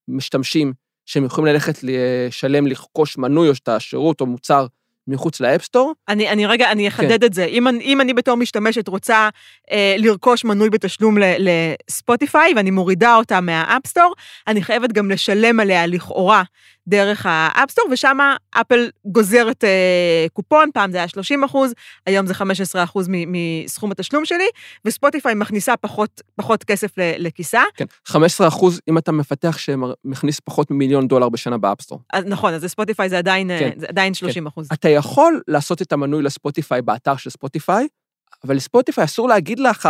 למשתמשים 0.09 0.73
שהם 1.07 1.25
יכולים 1.25 1.55
ללכת 1.55 1.79
לשלם, 1.83 2.67
לרכוש 2.67 3.19
מנוי 3.19 3.49
או 3.49 3.53
את 3.53 3.69
השירות 3.69 4.21
או 4.21 4.27
מוצר 4.27 4.67
מחוץ 5.09 5.41
ל 5.41 5.46
App 5.46 5.62
Store. 5.62 5.93
אני, 6.09 6.29
אני 6.29 6.47
רגע, 6.47 6.73
אני 6.73 6.89
אחדד 6.89 7.21
כן. 7.21 7.27
את 7.27 7.35
זה. 7.35 7.45
אם, 7.45 7.69
אם 7.69 8.01
אני 8.01 8.15
בתור 8.15 8.35
משתמשת 8.35 8.89
רוצה 8.89 9.29
אה, 9.71 9.95
לרכוש 9.99 10.45
מנוי 10.45 10.71
בתשלום 10.71 11.17
לספוטיפיי 11.19 12.53
ואני 12.57 12.71
מורידה 12.71 13.17
אותה 13.17 13.41
מה 13.41 13.54
App 13.54 13.74
Store, 13.74 14.15
אני 14.47 14.63
חייבת 14.63 14.93
גם 14.93 15.11
לשלם 15.11 15.61
עליה 15.61 15.87
לכאורה 15.87 16.43
דרך 16.89 17.27
ה 17.29 17.34
App 17.34 17.51
Store, 17.51 17.85
ושם 17.91 18.19
אפל 18.51 18.91
גוזרת 19.05 19.65
אה, 19.65 20.27
קופון, 20.33 20.71
פעם 20.75 20.93
זה 20.93 20.99
היה 20.99 21.09
30 21.09 21.45
אחוז, 21.45 21.75
היום 22.07 22.27
זה 22.27 22.35
15 22.35 22.85
אחוז 22.85 23.07
מסכום 23.09 23.91
התשלום 23.91 24.25
שלי, 24.25 24.49
וספוטיפיי 24.85 25.35
מכניסה 25.35 25.77
פחות, 25.77 26.23
פחות 26.37 26.65
כסף 26.65 26.93
לכיסה. 26.97 27.63
כן, 27.75 27.85
15 28.05 28.49
אחוז 28.49 28.81
אם 28.89 28.99
אתה 28.99 29.13
מפתח 29.13 29.59
שמכניס 29.59 30.41
פחות 30.41 30.71
ממיליון 30.71 31.09
דולר 31.09 31.29
בשנה 31.29 31.59
ב 31.59 31.63
App 31.63 31.76
Store. 31.76 32.01
אז, 32.13 32.25
נכון, 32.25 32.55
אז 32.55 32.67
ספוטיפיי 32.67 33.09
זה 33.09 33.19
עדיין, 33.19 33.51
כן, 33.59 33.71
זה 33.77 33.87
עדיין 33.89 34.15
30 34.15 34.43
כן. 34.43 34.47
אחוז. 34.47 34.69
אתה 34.73 34.89
יכול 34.89 35.41
לעשות 35.49 35.83
את 35.83 35.93
המנוי 35.93 36.23
לספוטיפיי 36.23 36.83
באתר 36.83 37.17
של 37.17 37.31
ספוטיפיי, 37.31 37.89
אבל 38.45 38.57
לספוטיפיי 38.57 39.05
אסור 39.05 39.29
להגיד 39.29 39.59
לך 39.59 39.89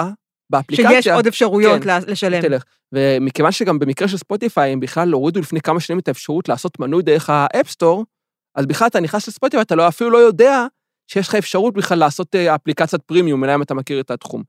באפליקציה... 0.51 1.03
שיש 1.03 1.09
עוד 1.09 1.27
אפשרויות 1.27 1.83
כן, 1.83 1.99
לשלם. 2.07 2.43
תלך. 2.43 2.63
ומכיוון 2.93 3.53
שגם 3.53 3.79
במקרה 3.79 4.09
של 4.09 4.17
ספוטיפיי, 4.17 4.73
הם 4.73 4.81
בכלל 4.81 5.13
הורידו 5.13 5.41
לפני 5.41 5.61
כמה 5.61 5.81
שנים 5.81 5.99
את 5.99 6.09
האפשרות 6.09 6.49
לעשות 6.49 6.81
מנוי 6.81 7.03
דרך 7.03 7.31
ה 7.31 7.38
App 7.38 7.61
Store, 7.61 8.05
אז 8.55 8.67
בכלל 8.67 8.89
אתה 8.89 9.01
נכנס 9.01 9.29
לספוטיפיי, 9.29 9.63
אתה 9.63 9.75
לא, 9.75 9.89
אפילו 9.89 10.11
לא 10.11 10.19
יודע 10.19 10.67
שיש 11.11 11.29
לך 11.29 11.35
אפשרות 11.35 11.75
בכלל 11.75 11.99
לעשות 11.99 12.35
אה, 12.35 12.55
אפליקציית 12.55 13.03
פרימיום, 13.03 13.45
אלא 13.45 13.55
אם 13.55 13.63
אתה 13.63 13.75
מכיר 13.75 14.01
את 14.01 14.11
התחום. 14.11 14.43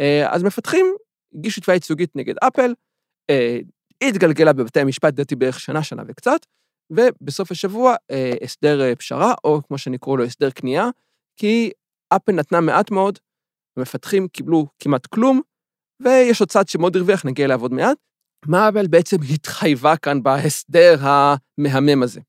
אה, 0.00 0.34
אז 0.34 0.42
מפתחים 0.42 0.86
הגישו 1.34 1.60
תביעה 1.60 1.76
ייצוגית 1.76 2.16
נגד 2.16 2.34
אפל, 2.42 2.74
אה, 3.30 3.58
התגלגלה 4.02 4.52
בבתי 4.52 4.80
המשפט, 4.80 5.12
לדעתי 5.12 5.36
בערך 5.36 5.60
שנה, 5.60 5.82
שנה 5.82 6.02
וקצת, 6.08 6.46
ובסוף 6.90 7.50
השבוע 7.50 7.94
הסדר 8.42 8.94
פשרה, 8.94 9.34
או 9.44 9.60
כמו 9.68 9.78
שאני 9.78 9.98
קורא 9.98 10.18
לו, 10.18 10.24
הסדר 10.24 10.50
קנייה, 10.50 10.88
כי 11.36 11.70
אפל 12.16 12.32
נתנה 12.32 12.60
מעט 12.60 12.90
מאוד, 12.90 13.18
המפתחים 13.76 14.28
קיבלו 14.28 14.66
כמעט 14.78 15.06
כלום, 15.06 15.40
ויש 16.00 16.40
עוד 16.40 16.48
צד 16.48 16.68
שמאוד 16.68 16.96
הרוויח, 16.96 17.24
נגיע 17.24 17.44
אליו 17.44 17.62
עוד 17.62 17.72
מעט. 17.72 17.98
מאבל 18.46 18.86
בעצם 18.86 19.16
התחייבה 19.34 19.96
כאן 19.96 20.22
בהסדר 20.22 20.96
המהמם 21.00 22.02
הזה. 22.02 22.20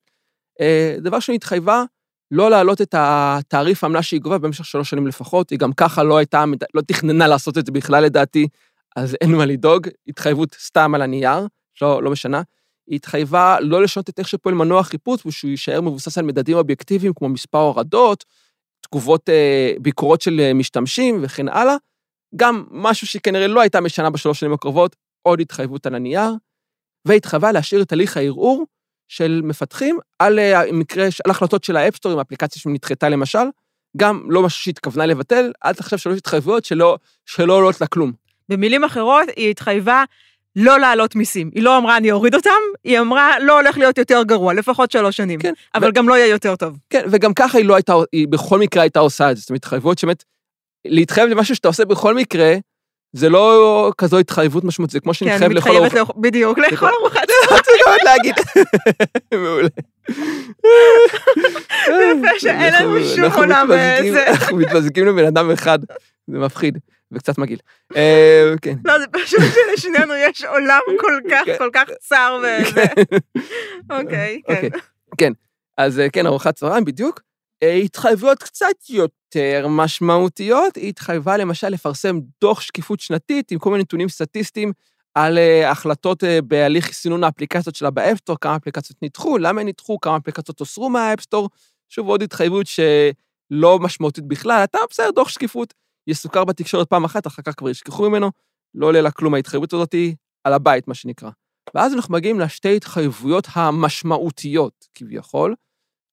אה, 0.61 0.95
דבר 0.99 1.19
שני, 1.19 1.35
התחייבה 1.35 1.83
לא 2.31 2.49
להעלות 2.49 2.81
את 2.81 2.95
התעריף 2.97 3.83
העמלה 3.83 4.03
שהיא 4.03 4.21
גובה 4.21 4.37
במשך 4.37 4.65
שלוש 4.65 4.89
שנים 4.89 5.07
לפחות, 5.07 5.49
היא 5.49 5.59
גם 5.59 5.73
ככה 5.73 6.03
לא 6.03 6.17
הייתה, 6.17 6.43
לא 6.73 6.81
תכננה 6.81 7.27
לעשות 7.27 7.57
את 7.57 7.65
זה 7.65 7.71
בכלל 7.71 8.03
לדעתי, 8.03 8.47
אז 8.95 9.17
אין 9.21 9.31
מה 9.31 9.45
לדאוג, 9.45 9.87
התחייבות 10.07 10.55
סתם 10.59 10.95
על 10.95 11.01
הנייר, 11.01 11.47
לא, 11.81 12.03
לא 12.03 12.11
משנה. 12.11 12.41
היא 12.87 12.95
התחייבה 12.95 13.57
לא 13.59 13.83
לשנות 13.83 14.09
את 14.09 14.19
איך 14.19 14.27
שפועל 14.27 14.55
מנוע 14.55 14.83
חיפוש, 14.83 15.25
ושהוא 15.25 15.51
יישאר 15.51 15.81
מבוסס 15.81 16.17
על 16.17 16.25
מדדים 16.25 16.57
אובייקטיביים 16.57 17.13
כמו 17.13 17.29
מספר 17.29 17.57
הורדות, 17.57 18.25
תגובות, 18.83 19.29
אה, 19.29 19.73
ביקורות 19.81 20.21
של 20.21 20.39
אה, 20.39 20.53
משתמשים 20.53 21.19
וכן 21.21 21.47
הלאה. 21.47 21.75
גם 22.35 22.63
משהו 22.71 23.07
שכנראה 23.07 23.47
לא 23.47 23.61
הייתה 23.61 23.81
משנה 23.81 24.09
בשלוש 24.09 24.39
שנים 24.39 24.53
הקרובות, 24.53 24.95
עוד 25.21 25.39
התחייבות 25.39 25.85
על 25.85 25.95
הנייר, 25.95 26.31
והתחייבה 27.07 27.51
להשאיר 27.51 27.81
את 27.81 27.91
הליך 27.91 28.17
הערעור 28.17 28.65
של 29.07 29.41
מפתחים 29.43 29.99
על 30.19 30.39
אה, 30.39 30.71
מקרה, 30.71 31.05
על 31.25 31.31
החלטות 31.31 31.63
של 31.63 31.77
ה 31.77 31.81
App 31.81 31.91
Store, 31.91 32.11
עם 32.11 32.19
אפליקציה 32.19 32.61
שנדחתה 32.61 33.09
למשל, 33.09 33.47
גם 33.97 34.23
לא 34.29 34.43
משהו 34.43 34.63
שהתכוונה 34.63 35.05
לבטל, 35.05 35.51
אל 35.65 35.73
תחשב 35.73 35.97
שלוש 35.97 36.17
התחייבויות 36.17 36.65
שלא 36.65 36.97
עולות 37.37 37.81
לה 37.81 37.87
כלום. 37.87 38.11
במילים 38.49 38.83
אחרות, 38.83 39.27
היא 39.35 39.49
התחייבה 39.49 40.03
לא 40.55 40.79
להעלות 40.79 41.15
מיסים. 41.15 41.49
היא 41.55 41.63
לא 41.63 41.77
אמרה 41.77 41.97
אני 41.97 42.11
אוריד 42.11 42.35
אותם, 42.35 42.49
היא 42.83 42.99
אמרה 42.99 43.39
לא 43.39 43.59
הולך 43.59 43.77
להיות 43.77 43.97
יותר 43.97 44.23
גרוע, 44.23 44.53
לפחות 44.53 44.91
שלוש 44.91 45.17
שנים. 45.17 45.39
כן. 45.39 45.53
אבל 45.75 45.89
ו... 45.89 45.93
גם 45.93 46.09
לא 46.09 46.13
יהיה 46.13 46.27
יותר 46.27 46.55
טוב. 46.55 46.77
כן, 46.89 47.03
וגם 47.11 47.33
ככה 47.33 47.57
היא 47.57 47.65
לא 47.65 47.75
הייתה, 47.75 47.93
היא 48.11 48.27
בכל 48.27 48.59
מקרה 48.59 48.83
הייתה 48.83 48.99
עושה 48.99 49.31
את 49.31 49.35
זה. 49.35 49.41
זאת 49.41 49.49
אומרת, 49.49 49.59
התחייבויות 49.63 49.99
שבאמת, 49.99 50.23
להתחייב 50.85 51.29
למשהו 51.29 51.55
שאתה 51.55 51.67
עושה 51.67 51.85
בכל 51.85 52.15
מקרה, 52.15 52.55
זה 53.13 53.29
לא 53.29 53.91
כזו 53.97 54.19
התחייבות 54.19 54.63
משמעות, 54.63 54.91
זה 54.91 54.99
כמו 54.99 55.13
שנתחייב 55.13 55.51
כן, 55.51 55.57
לכל 55.57 55.75
ארוחת... 55.75 55.91
כן, 55.91 56.21
בדיוק, 56.21 56.59
לאכול 56.59 56.89
ארוחת 57.01 57.21
צהריים. 57.27 57.59
רציתי 57.59 57.77
גם 57.85 57.95
להגיד. 58.03 58.35
מעולה. 59.43 59.67
זה 61.85 62.13
יפה 62.13 62.39
שאין 62.39 62.73
לנו 62.73 62.99
שום 63.15 63.31
עולם. 63.33 63.67
אנחנו 64.27 64.57
מתמזגים 64.57 65.05
לבן 65.07 65.25
אדם 65.25 65.51
אחד, 65.51 65.79
זה 66.27 66.37
מפחיד. 66.39 66.77
וקצת 67.13 67.37
מגעיל. 67.37 67.59
אה, 67.95 68.53
כן. 68.61 68.75
לא, 68.85 68.99
זה 68.99 69.05
פשוט 69.11 69.39
שלשנינו 69.39 70.13
יש 70.15 70.43
עולם 70.43 70.79
כל 70.99 71.19
כך, 71.31 71.45
כן. 71.45 71.57
כל 71.57 71.69
כך 71.73 71.89
צר 71.99 72.39
ו... 72.43 72.45
כן. 72.75 73.17
אוקיי, 73.89 74.41
כן. 74.47 74.53
אוקיי, 74.55 74.69
כן, 75.17 75.33
אז 75.77 75.99
אה, 75.99 76.09
כן, 76.09 76.25
ארוחת 76.25 76.55
צהריים 76.55 76.85
בדיוק. 76.85 77.21
אה, 77.63 77.73
התחייבויות 77.73 78.43
קצת 78.43 78.89
יותר 78.89 79.67
משמעותיות, 79.67 80.75
היא 80.75 80.89
התחייבה 80.89 81.37
למשל 81.37 81.69
לפרסם 81.69 82.19
דוח 82.41 82.61
שקיפות 82.61 82.99
שנתית 82.99 83.51
עם 83.51 83.59
כל 83.59 83.71
מיני 83.71 83.81
נתונים 83.81 84.09
סטטיסטיים 84.09 84.71
על 85.13 85.37
החלטות 85.65 86.23
בהליך 86.43 86.91
סינון 86.91 87.23
האפליקציות 87.23 87.75
שלה 87.75 87.89
ב 87.89 87.94
App 87.94 88.09
Store, 88.09 88.37
כמה 88.41 88.55
אפליקציות 88.55 88.97
נדחו, 89.01 89.37
למה 89.37 89.61
הן 89.61 89.67
נדחו, 89.67 89.99
כמה 89.99 90.17
אפליקציות 90.17 90.59
הוסרו 90.59 90.89
מה 90.89 91.00
App 91.00 91.17
Store. 91.17 91.49
שוב, 91.89 92.07
עוד 92.07 92.21
התחייבות 92.21 92.67
שלא 92.67 93.79
משמעותית 93.79 94.27
בכלל, 94.27 94.63
אתה 94.63 94.77
בסדר, 94.89 95.11
דוח 95.11 95.29
שקיפות. 95.29 95.73
יסוקר 96.07 96.43
בתקשורת 96.43 96.89
פעם 96.89 97.03
אחת, 97.03 97.27
אחר 97.27 97.41
כך 97.41 97.53
כבר 97.57 97.69
ישכחו 97.69 98.09
ממנו, 98.09 98.31
לא 98.75 98.85
עולה 98.85 99.01
לה 99.01 99.11
כלום 99.11 99.33
ההתחייבות 99.33 99.73
הזאת 99.73 99.95
על 100.43 100.53
הבית, 100.53 100.87
מה 100.87 100.93
שנקרא. 100.93 101.29
ואז 101.75 101.93
אנחנו 101.93 102.13
מגיעים 102.13 102.39
לשתי 102.39 102.75
התחייבויות 102.75 103.47
המשמעותיות, 103.53 104.87
כביכול. 104.95 105.55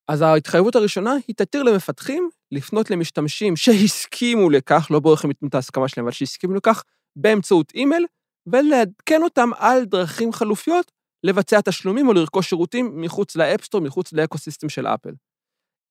אז 0.09 0.23
ההתחייבות 0.23 0.77
הראשונה 0.77 1.15
היא 1.29 1.37
תתיר 1.37 1.63
למפתחים 1.63 2.31
לפנות 2.53 2.91
למשתמשים 2.91 3.57
שהסכימו 3.57 4.51
לכך, 4.51 4.87
לא 4.91 5.01
ברור 5.01 5.15
איך 5.15 5.25
הם 5.25 5.31
ייתנו 5.31 5.49
את 5.49 5.55
ההסכמה 5.55 5.89
שלהם, 5.89 6.07
אבל 6.07 6.13
שהסכימו 6.13 6.55
לכך, 6.55 6.83
באמצעות 7.17 7.73
אימייל, 7.75 8.07
ולעדכן 8.47 9.23
אותם 9.23 9.51
על 9.57 9.85
דרכים 9.85 10.33
חלופיות 10.33 10.93
לבצע 11.25 11.61
תשלומים 11.61 12.09
או 12.09 12.13
לרכוש 12.13 12.49
שירותים 12.49 13.01
מחוץ 13.01 13.37
ל 13.37 13.41
App 13.41 13.54
Store, 13.54 13.81
מחוץ 13.81 14.13
ל 14.13 14.18
ecosystem 14.18 14.69
של 14.69 14.87
אפל. 14.87 15.13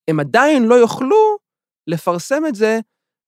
הם 0.10 0.20
עדיין 0.20 0.64
לא 0.64 0.76
יוכלו 0.76 1.38
לפרסם 1.88 2.46
את 2.48 2.56
זה 2.56 2.80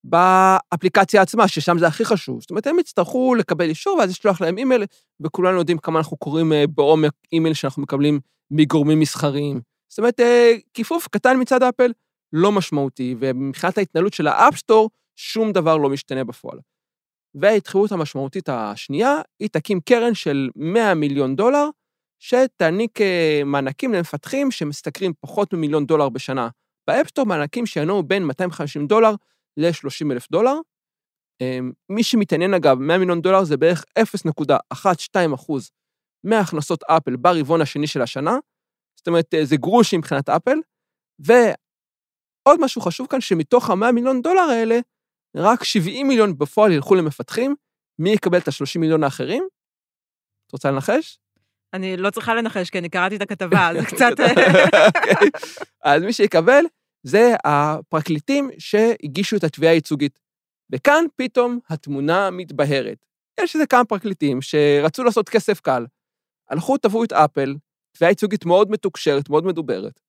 באפליקציה 0.04 1.22
עצמה, 1.22 1.48
ששם 1.48 1.78
זה 1.78 1.88
הכי 1.88 2.06
חשוב. 2.06 2.42
זאת 2.42 2.50
אומרת, 2.50 2.68
הם 2.68 2.80
יצטרכו 2.80 3.36
לקבל 3.36 3.70
אישור 3.70 3.98
ואז 3.98 4.10
לשלוח 4.10 4.42
להם 4.42 4.58
אימייל, 4.58 4.86
וכולנו 5.20 5.58
יודעים 5.58 5.78
כמה 5.78 6.00
אנחנו 6.00 6.18
קוראים 6.18 6.54
אה, 6.54 6.68
בעומק 6.68 7.12
אימייל 7.32 7.54
שאנחנו 7.54 7.82
מקבלים 7.82 8.20
מגורמים 8.52 9.00
מסחריים. 9.00 9.62
זאת 9.90 10.00
אומרת, 10.00 10.20
אה, 10.20 10.54
כיפוף 10.74 11.08
קטן 11.08 11.42
מצד 11.42 11.64
אפל, 11.64 11.92
לא 12.34 12.52
משמעותי, 12.52 13.16
ומבחינת 13.20 13.78
ההתנהלות 13.78 14.14
של 14.14 14.28
ה 14.28 14.34
App 14.34 14.53
Store, 14.53 14.90
שום 15.16 15.52
דבר 15.52 15.78
לא 15.78 15.90
משתנה 15.90 16.24
בפועל. 16.24 16.60
וההתחייבות 17.36 17.92
המשמעותית 17.92 18.50
השנייה, 18.50 19.22
היא 19.40 19.50
תקים 19.52 19.80
קרן 19.80 20.14
של 20.14 20.50
100 20.56 20.94
מיליון 20.94 21.36
דולר, 21.36 21.70
שתעניק 22.20 23.02
אה, 23.02 23.42
מענקים 23.46 23.94
למפתחים 23.94 24.52
שמשתכרים 24.52 25.14
פחות 25.20 25.54
ממיליון 25.54 25.86
דולר 25.86 26.10
בשנה 26.10 26.50
ב 26.88 26.91
App 26.91 27.03
Store, 27.03 27.26
מענקים 27.26 27.66
שינועו 27.66 28.04
בין 28.04 28.24
250 28.24 28.88
דולר 28.88 29.16
ל-30 29.58 30.12
אלף 30.12 30.32
דולר. 30.32 30.56
אמ, 31.42 31.72
מי 31.90 32.04
שמתעניין 32.04 32.54
אגב, 32.54 32.78
100 32.78 32.98
מיליון 32.98 33.22
דולר 33.22 33.44
זה 33.44 33.58
בערך 33.58 33.86
0.12 34.00 35.36
אחוז 35.36 35.72
מהכנסות 36.24 36.84
אפל 36.84 37.16
ברבעון 37.16 37.62
השני 37.62 37.88
של 37.88 38.02
השנה, 38.02 38.38
זאת 38.98 39.08
אומרת, 39.08 39.34
אה, 39.34 39.46
זה 39.46 39.56
גרוש 39.58 39.94
מבחינת 39.94 40.30
אפל, 40.30 40.58
ועוד 41.20 42.60
משהו 42.60 42.82
חשוב 42.82 43.08
כאן, 43.08 43.22
שמתוך 43.22 43.70
ה-100 43.70 43.92
מיליון 43.92 44.22
דולר 44.22 44.42
האלה, 44.42 44.80
רק 45.38 45.64
70 45.64 46.08
מיליון 46.08 46.38
בפועל 46.38 46.72
ילכו 46.72 46.96
למפתחים, 46.96 47.56
מי 48.00 48.10
יקבל 48.10 48.38
את 48.38 48.48
ה-30 48.48 48.80
מיליון 48.80 49.04
האחרים? 49.04 49.48
את 50.48 50.52
רוצה 50.52 50.72
לנחש? 50.72 51.20
אני 51.74 51.98
לא 51.98 52.10
צריכה 52.10 52.36
לנחש, 52.36 52.70
כי 52.70 52.78
אני 52.80 52.90
קראתי 52.90 53.16
את 53.16 53.22
הכתבה, 53.22 53.70
זה 53.80 53.86
קצת... 53.96 54.12
אוקיי. 54.12 55.30
אז 55.84 56.04
מי 56.04 56.14
שיקבל 56.14 56.64
זה 57.04 57.34
הפרקליטים 57.44 58.50
שהגישו 58.60 59.36
את 59.36 59.44
התביעה 59.44 59.74
הייצוגית. 59.74 60.20
וכאן 60.72 61.06
פתאום 61.16 61.60
התמונה 61.70 62.30
מתבהרת. 62.32 63.06
יש 63.40 63.56
איזה 63.56 63.68
כמה 63.68 63.86
פרקליטים 63.86 64.42
שרצו 64.42 65.04
לעשות 65.04 65.30
כסף 65.30 65.60
קל, 65.60 65.86
הלכו, 66.50 66.78
תבעו 66.78 67.04
את 67.04 67.14
אפל, 67.14 67.56
תביעה 67.92 68.12
ייצוגית 68.12 68.46
מאוד 68.46 68.72
מתוקשרת, 68.72 69.30
מאוד 69.30 69.46
מדוברת, 69.46 70.00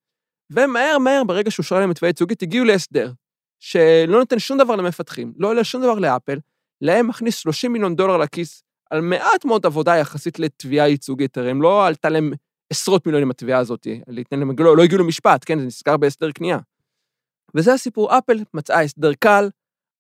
ומהר 0.53 0.99
מהר, 0.99 1.25
ברגע 1.25 1.51
שאושרה 1.51 1.81
להם 1.81 1.93
תביעה 1.93 2.09
ייצוגית, 2.09 2.43
הגיעו 2.43 2.65
להסדר, 2.65 3.13
שלא 3.61 4.19
נותן 4.19 4.39
שום 4.39 4.59
דבר 4.59 4.77
למפתחים, 4.77 5.33
לא 5.37 5.49
עולה 5.49 5.65
שום 5.65 5.83
דבר 5.83 5.95
לאפל, 5.95 6.39
להם 6.81 7.09
מכניס 7.09 7.37
30 7.37 7.73
מיליון 7.73 7.97
דולר 7.97 8.17
לכיס 8.17 8.63
על 8.91 9.01
מעט 9.01 9.45
מאוד 9.45 9.67
עבודה 9.67 9.97
יחסית 9.97 10.39
לתביעה 10.39 10.89
ייצוגית, 10.89 11.39
הרי 11.39 11.51
הם 11.51 11.63
לא 11.63 11.87
עלתה 11.87 12.09
להם 12.09 12.33
עשרות 12.71 13.07
מיליונים 13.07 13.31
התביעה 13.31 13.59
הזאת, 13.59 13.87
להם, 14.33 14.51
לא, 14.59 14.77
לא 14.77 14.83
הגיעו 14.83 15.03
למשפט, 15.03 15.43
כן, 15.47 15.59
זה 15.59 15.67
נסגר 15.67 15.97
בהסדר 15.97 16.33
קנייה. 16.33 16.59
וזה 17.57 17.73
הסיפור, 17.73 18.19
אפל 18.19 18.39
מצאה 18.55 18.81
הסדר 18.81 19.15
קל, 19.15 19.49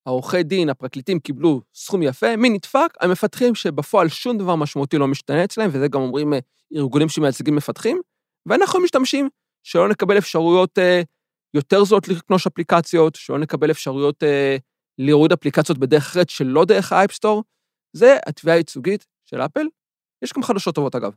העורכי 0.06 0.42
דין, 0.42 0.68
הפרקליטים 0.68 1.20
קיבלו 1.20 1.60
סכום 1.74 2.02
יפה, 2.02 2.36
מי 2.36 2.48
נדפק? 2.48 2.88
המפתחים 3.00 3.54
שבפועל 3.54 4.08
שום 4.08 4.38
דבר 4.38 4.56
משמעותי 4.56 4.98
לא 4.98 5.08
משתנה 5.08 5.44
אצלם, 5.44 5.68
וזה 5.72 5.88
גם 5.88 6.00
אומרים 6.00 6.34
אה, 6.34 6.38
ארגונים 6.76 7.08
שמייצגים 7.08 7.56
מפתחים, 7.56 8.00
ואנחנו 8.46 8.80
משתמשים 8.80 9.28
שלא 9.62 9.88
נקבל 9.88 10.18
אפשרויות 10.18 10.78
אה, 10.78 11.02
יותר 11.54 11.84
זולות 11.84 12.08
לקנוש 12.08 12.46
אפליקציות, 12.46 13.14
שלא 13.14 13.38
נקבל 13.38 13.70
אפשרויות 13.70 14.22
אה, 14.22 14.56
להוריד 14.98 15.32
אפליקציות 15.32 15.78
בדרך 15.78 16.02
אחרת 16.02 16.30
שלא 16.30 16.64
דרך 16.64 16.92
האייפסטור, 16.92 17.44
זה 17.96 18.16
התביעה 18.26 18.56
הייצוגית 18.56 19.06
של 19.24 19.40
אפל. 19.40 19.66
יש 20.24 20.32
גם 20.32 20.42
חדשות 20.42 20.74
טובות 20.74 20.94
אגב, 20.94 21.12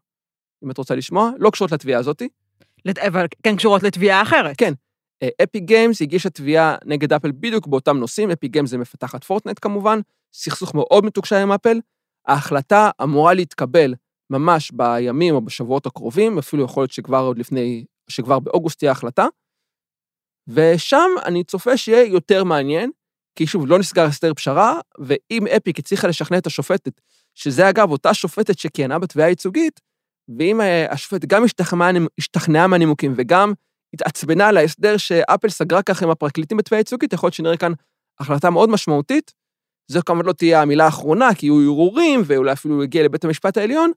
אם 0.64 0.72
את 0.72 0.78
רוצה 0.78 0.96
לשמוע, 0.96 1.32
לא 1.40 1.50
קשורות 1.50 1.72
לתביעה 1.72 2.00
הזאת. 2.00 2.22
אבל 3.08 3.26
כן 3.44 3.56
קשורות 3.56 3.84
לתביעה 3.84 4.22
אחרת. 4.22 4.56
כן, 4.58 4.74
Epic 5.44 5.60
Games 5.60 6.02
הגישה 6.02 6.30
תביעה 6.30 6.76
נגד 6.86 7.14
אפל 7.14 7.32
בדיוק 7.32 7.68
באותם 7.68 7.98
נושאים, 7.98 8.32
Epic 8.32 8.48
Games 8.48 8.70
זה 8.70 8.78
מפתחת 8.78 9.24
Fortnite 9.24 9.60
כמובן, 9.62 10.00
סכסוך 10.34 10.76
מאוד 10.76 11.06
מתוקשר 11.06 11.36
עם 11.36 11.52
אפל. 11.52 11.80
ההחלטה 12.28 12.90
אמורה 13.04 13.34
להתקבל 13.34 13.94
ממש 14.30 14.72
בימים 14.72 15.36
או 15.36 15.42
בשבועות 15.42 15.86
הקרובים, 15.86 16.38
אפילו 16.38 16.64
יכול 16.64 16.82
להיות 16.82 16.92
שכבר 16.92 17.20
עוד 17.20 17.38
לפני, 17.38 17.86
שכבר 18.10 18.40
באוגוסט 18.40 18.80
תהיה 18.80 18.92
החלטה. 18.92 19.26
ושם 20.48 21.10
אני 21.26 21.44
צופה 21.44 21.78
שיהיה 21.78 22.06
יותר 22.06 22.44
מעניין, 22.44 22.92
כי 23.36 23.48
שוב, 23.48 23.68
לא 23.68 23.80
נסגר 23.80 24.04
הסדר 24.04 24.34
פשרה, 24.34 24.80
ואם 25.00 25.48
אפיק 25.48 25.80
הצליחה 25.80 26.08
לשכנע 26.08 26.38
את 26.38 26.48
השופטת, 26.48 27.02
שזה 27.36 27.70
אגב 27.70 27.92
אותה 27.92 28.14
שופטת 28.14 28.60
שכיהנה 28.60 29.00
בתביעה 29.00 29.28
הייצוגית, 29.28 29.80
ואם 30.40 30.62
אה, 30.62 30.92
השופטת 30.92 31.26
גם 31.26 31.44
השתכנעה 32.20 32.68
מהנימוקים 32.68 33.14
וגם 33.18 33.54
התעצבנה 33.96 34.48
על 34.48 34.58
ההסדר 34.58 34.98
שאפל 34.98 35.50
סגרה 35.50 35.82
ככה 35.82 36.06
עם 36.06 36.12
הפרקליטים 36.12 36.58
בתביעה 36.58 36.80
ייצוגית, 36.80 37.14
יכול 37.14 37.28
להיות 37.28 37.34
שנראה 37.34 37.58
כאן 37.58 37.72
החלטה 38.20 38.50
מאוד 38.50 38.70
משמעותית. 38.70 39.34
זו 39.92 40.00
כמובן 40.06 40.26
לא 40.26 40.34
תהיה 40.34 40.62
המילה 40.62 40.86
האחרונה, 40.86 41.36
כי 41.36 41.46
יהיו 41.46 41.62
ערעורים, 41.62 42.22
ואולי 42.26 42.52
אפילו 42.52 42.84
יגיע 42.84 43.04
לבית 43.04 43.26
המשפט 43.26 43.58
העליון, 43.58 43.92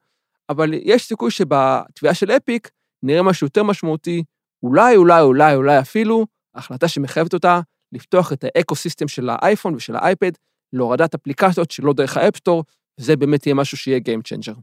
אבל 0.48 0.70
יש 0.74 1.04
סיכוי 1.04 1.30
שבתביעה 1.30 2.14
של 2.14 2.30
אפיק 2.30 2.70
נראה 3.02 3.22
משהו 3.22 3.46
יותר 3.46 3.62
משמעותי, 3.62 4.22
אולי, 4.62 4.96
אולי, 4.96 5.22
אולי, 5.22 5.54
אולי 5.54 5.78
אפילו, 5.78 6.26
החלטה 6.54 6.88
שמחייבת 6.88 7.34
אותה 7.34 7.60
לפתוח 7.92 8.32
את 8.32 8.44
ה 8.44 8.50
ecosystem 8.50 9.08
של 9.08 9.28
האייפון 9.32 9.74
ושל 9.74 9.96
האייפד 9.96 10.30
להורדת 10.72 11.14
אפליקציות 11.14 11.70
שלא 11.70 11.92
דרך 11.92 12.16
ה 12.16 12.21
App 12.21 12.35
Store, 12.35 12.64
וזה 13.00 13.16
באמת 13.16 13.46
יהיה 13.46 13.54
משהו 13.54 13.76
שיהיה 13.76 13.98
Game 13.98 14.22
Changer. 14.28 14.60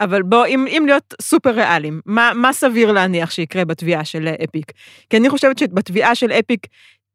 אבל 0.00 0.22
בוא, 0.22 0.46
אם, 0.46 0.66
אם 0.66 0.82
להיות 0.86 1.14
סופר 1.22 1.50
ריאליים, 1.50 2.00
מה, 2.06 2.32
מה 2.34 2.52
סביר 2.52 2.92
להניח 2.92 3.30
שיקרה 3.30 3.64
בתביעה 3.64 4.04
של 4.04 4.28
Epic? 4.44 4.72
כי 5.10 5.16
אני 5.16 5.30
חושבת 5.30 5.58
שבתביעה 5.58 6.14
של 6.14 6.32
Epic 6.32 6.66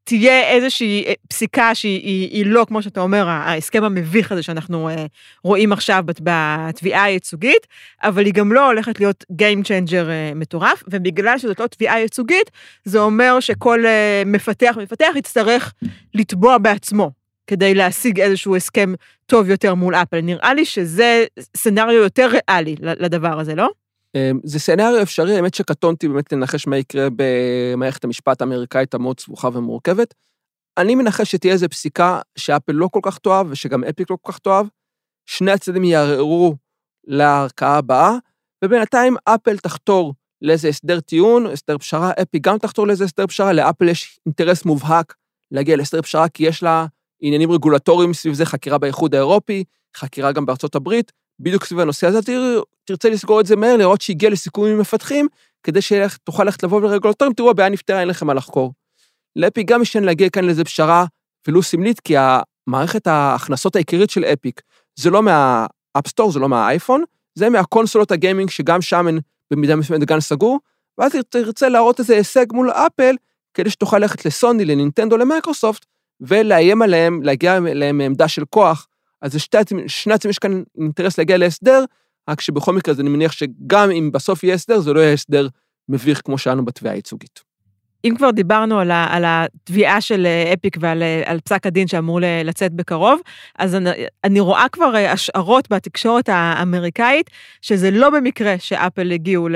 תהיה 0.07 0.49
איזושהי 0.49 1.03
אה, 1.07 1.13
פסיקה 1.29 1.75
שהיא 1.75 2.01
היא, 2.01 2.29
היא 2.29 2.45
לא, 2.45 2.65
כמו 2.67 2.81
שאתה 2.81 3.01
אומר, 3.01 3.27
ההסכם 3.27 3.83
המביך 3.83 4.31
הזה 4.31 4.43
שאנחנו 4.43 4.89
אה, 4.89 4.93
רואים 5.43 5.73
עכשיו 5.73 6.03
בתביעה 6.05 7.03
הייצוגית, 7.03 7.67
אבל 8.03 8.25
היא 8.25 8.33
גם 8.33 8.51
לא 8.51 8.65
הולכת 8.65 8.99
להיות 8.99 9.23
Game 9.31 9.63
Changer 9.63 10.05
uh, 10.05 10.35
מטורף, 10.35 10.83
ובגלל 10.87 11.37
שזאת 11.37 11.59
לא 11.59 11.67
תביעה 11.67 11.99
ייצוגית, 11.99 12.51
זה 12.83 12.99
אומר 12.99 13.39
שכל 13.39 13.83
מפתח 14.25 14.77
מפתח 14.81 15.11
יצטרך 15.15 15.73
לתבוע 16.13 16.57
בעצמו. 16.57 17.24
כדי 17.47 17.73
להשיג 17.73 18.21
איזשהו 18.21 18.55
הסכם 18.55 18.93
טוב 19.25 19.49
יותר 19.49 19.75
מול 19.75 19.95
אפל. 19.95 20.21
נראה 20.21 20.53
לי 20.53 20.65
שזה 20.65 21.25
סצנריו 21.57 22.03
יותר 22.03 22.29
ריאלי 22.31 22.75
לדבר 22.79 23.39
הזה, 23.39 23.55
לא? 23.55 23.69
אמ, 24.15 24.39
זה 24.43 24.59
סצנריו 24.59 25.01
אפשרי, 25.01 25.35
האמת 25.35 25.53
שקטונתי 25.53 26.07
באמת 26.07 26.33
לנחש 26.33 26.67
מה 26.67 26.77
יקרה 26.77 27.07
במערכת 27.15 28.03
המשפט 28.03 28.41
האמריקאית 28.41 28.93
המאוד 28.93 29.19
סבוכה 29.19 29.49
ומורכבת. 29.53 30.13
אני 30.77 30.95
מנחש 30.95 31.31
שתהיה 31.31 31.53
איזו 31.53 31.69
פסיקה 31.69 32.19
שאפל 32.37 32.71
לא 32.71 32.87
כל 32.87 32.99
כך 33.03 33.17
תאהב 33.17 33.47
ושגם 33.49 33.83
אפיק 33.83 34.09
לא 34.09 34.17
כל 34.21 34.31
כך 34.31 34.39
תאהב. 34.39 34.67
שני 35.25 35.51
הצדדים 35.51 35.83
יערערו 35.83 36.55
לערכאה 37.07 37.77
הבאה, 37.77 38.11
ובינתיים 38.63 39.15
אפל 39.25 39.57
תחתור 39.57 40.13
לאיזה 40.41 40.67
הסדר 40.67 40.99
טיעון, 40.99 41.45
הסדר 41.45 41.77
פשרה, 41.77 42.11
אפי 42.21 42.39
גם 42.39 42.57
תחתור 42.57 42.87
לאיזה 42.87 43.03
הסדר 43.03 43.27
פשרה, 43.27 43.53
לאפל 43.53 43.89
יש 43.89 44.19
אינטרס 44.25 44.65
מובהק 44.65 45.15
להגיע 45.51 45.75
להסדר 45.75 46.01
פשרה, 46.01 46.29
כי 46.29 46.43
יש 46.43 46.63
לה 46.63 46.85
עניינים 47.21 47.51
רגולטוריים 47.51 48.13
סביב 48.13 48.33
זה, 48.33 48.45
חקירה 48.45 48.77
באיחוד 48.77 49.15
האירופי, 49.15 49.63
חקירה 49.97 50.31
גם 50.31 50.45
בארצות 50.45 50.75
הברית, 50.75 51.11
בדיוק 51.39 51.65
סביב 51.65 51.79
הנושא 51.79 52.07
הזה, 52.07 52.21
תראה, 52.21 52.61
תרצה 52.85 53.09
לסגור 53.09 53.41
את 53.41 53.45
זה 53.45 53.55
מהר, 53.55 53.77
לראות 53.77 54.01
שהגיע 54.01 54.29
לסיכומים 54.29 54.73
עם 54.73 54.79
מפתחים, 54.79 55.27
כדי 55.63 55.81
שתוכל 55.81 56.43
ללכת 56.43 56.63
לבוא 56.63 56.81
לרגולטורים, 56.81 57.33
תראו, 57.33 57.49
הבעיה 57.49 57.69
נפתרה, 57.69 57.99
אין 57.99 58.07
לכם 58.07 58.27
מה 58.27 58.33
לחקור. 58.33 58.73
לאפי 59.35 59.63
גם 59.63 59.81
יש 59.81 59.95
להגיע 59.95 60.29
כאן 60.29 60.45
לאיזה 60.45 60.63
פשרה, 60.63 61.05
ולו 61.47 61.63
סמלית, 61.63 61.99
כי 61.99 62.15
המערכת 62.17 63.07
ההכנסות 63.07 63.75
העיקרית 63.75 64.09
של 64.09 64.25
Epic, 64.25 64.61
זה 64.99 65.09
לא 65.09 65.21
מה 65.23 65.43
App 65.43 65.72
Store, 65.72 66.31
זה 66.31 66.39
לא 66.39 66.49
מהאייפון, 66.49 67.03
זה 67.35 67.49
מהקונסולות 67.49 68.11
הגיימינג, 68.11 68.49
שגם 68.49 68.81
שם 68.81 69.07
הן 69.07 69.19
במידה 69.51 69.75
מסוימת 69.75 70.07
גן 70.07 70.19
סגור, 70.19 70.59
ואז 70.97 71.11
תרצה 71.29 71.69
להראות 71.69 71.99
איזה 71.99 72.15
הישג 72.15 72.45
מול 72.53 72.71
אפל, 72.71 73.15
כדי 73.53 73.69
שתוכל 73.69 73.97
ללכת 73.97 74.25
לסוני, 74.25 74.65
לנינטנדו, 74.65 75.17
למייקרוסופט, 75.17 75.85
ולאיים 76.21 76.81
עליהם, 76.81 77.21
להגיע 77.23 77.57
אליהם 77.57 77.97
מעמדה 77.97 78.27
של 78.27 78.43
כוח. 78.49 78.87
אז 79.21 79.35
לשני 79.35 80.13
עצמם 80.13 80.29
יש 80.29 80.39
כאן 80.39 80.63
אינטרס 80.77 81.17
להגיע 81.17 81.37
להסדר, 81.37 81.83
רק 82.29 82.41
שבכל 82.41 82.73
מקרה, 82.73 82.93
אז 82.93 82.99
אני 82.99 83.09
מניח 83.09 83.31
שגם 83.31 83.91
אם 83.91 84.11
בסוף 84.13 84.43
יהיה 84.43 84.55
הסדר, 84.55 84.79
זה 84.79 84.93
לא 84.93 84.99
יהיה 84.99 85.13
הסדר 85.13 85.47
מביך 85.89 86.21
כמו 86.25 86.37
שלנו 86.37 86.65
בתביעה 86.65 86.95
הייצוגית. 86.95 87.55
אם 88.05 88.15
כבר 88.17 88.31
דיברנו 88.31 88.79
על, 88.79 88.91
ה, 88.91 89.07
על 89.09 89.23
התביעה 89.27 90.01
של 90.01 90.25
אה, 90.25 90.53
אפיק 90.53 90.77
ועל 90.79 91.03
אה, 91.03 91.23
על 91.25 91.39
פסק 91.39 91.65
הדין 91.65 91.87
שאמור 91.87 92.19
לצאת 92.43 92.71
בקרוב, 92.71 93.19
אז 93.59 93.75
אני, 93.75 93.89
אני 94.23 94.39
רואה 94.39 94.65
כבר 94.71 94.95
אה, 94.95 95.11
השערות 95.11 95.69
בתקשורת 95.69 96.29
האמריקאית, 96.29 97.29
שזה 97.61 97.91
לא 97.91 98.09
במקרה 98.09 98.55
שאפל 98.59 99.11
הגיעו 99.11 99.49
ל, 99.49 99.55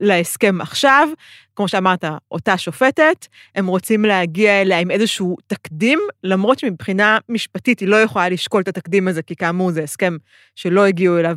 להסכם 0.00 0.60
עכשיו. 0.60 1.08
כמו 1.56 1.68
שאמרת, 1.68 2.04
אותה 2.30 2.58
שופטת, 2.58 3.26
הם 3.54 3.66
רוצים 3.66 4.04
להגיע 4.04 4.60
אליה 4.60 4.78
עם 4.78 4.90
איזשהו 4.90 5.36
תקדים, 5.46 5.98
למרות 6.24 6.58
שמבחינה 6.58 7.18
משפטית 7.28 7.80
היא 7.80 7.88
לא 7.88 7.96
יכולה 7.96 8.28
לשקול 8.28 8.62
את 8.62 8.68
התקדים 8.68 9.08
הזה, 9.08 9.22
כי 9.22 9.36
כאמור 9.36 9.70
זה 9.70 9.82
הסכם 9.82 10.16
שלא 10.54 10.84
הגיעו 10.84 11.18
אליו 11.18 11.36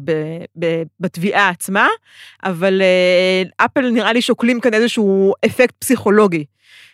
בתביעה 0.99 1.49
עצמה, 1.49 1.87
אבל 2.43 2.81
אפל 3.57 3.89
נראה 3.89 4.13
לי 4.13 4.21
שוקלים 4.21 4.59
כאן 4.59 4.73
איזשהו 4.73 5.33
אפקט 5.45 5.75
פסיכולוגי. 5.79 6.45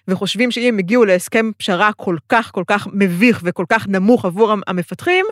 וחושבים 0.07 0.51
שאם 0.51 0.77
הגיעו 0.79 1.05
להסכם 1.05 1.51
פשרה 1.57 1.93
כל 1.93 2.17
כך 2.29 2.51
כל 2.51 2.63
כך 2.67 2.88
מביך 2.93 3.41
וכל 3.43 3.65
כך 3.69 3.88
נמוך 3.88 4.25
עבור 4.25 4.53
המפתחים, 4.67 5.25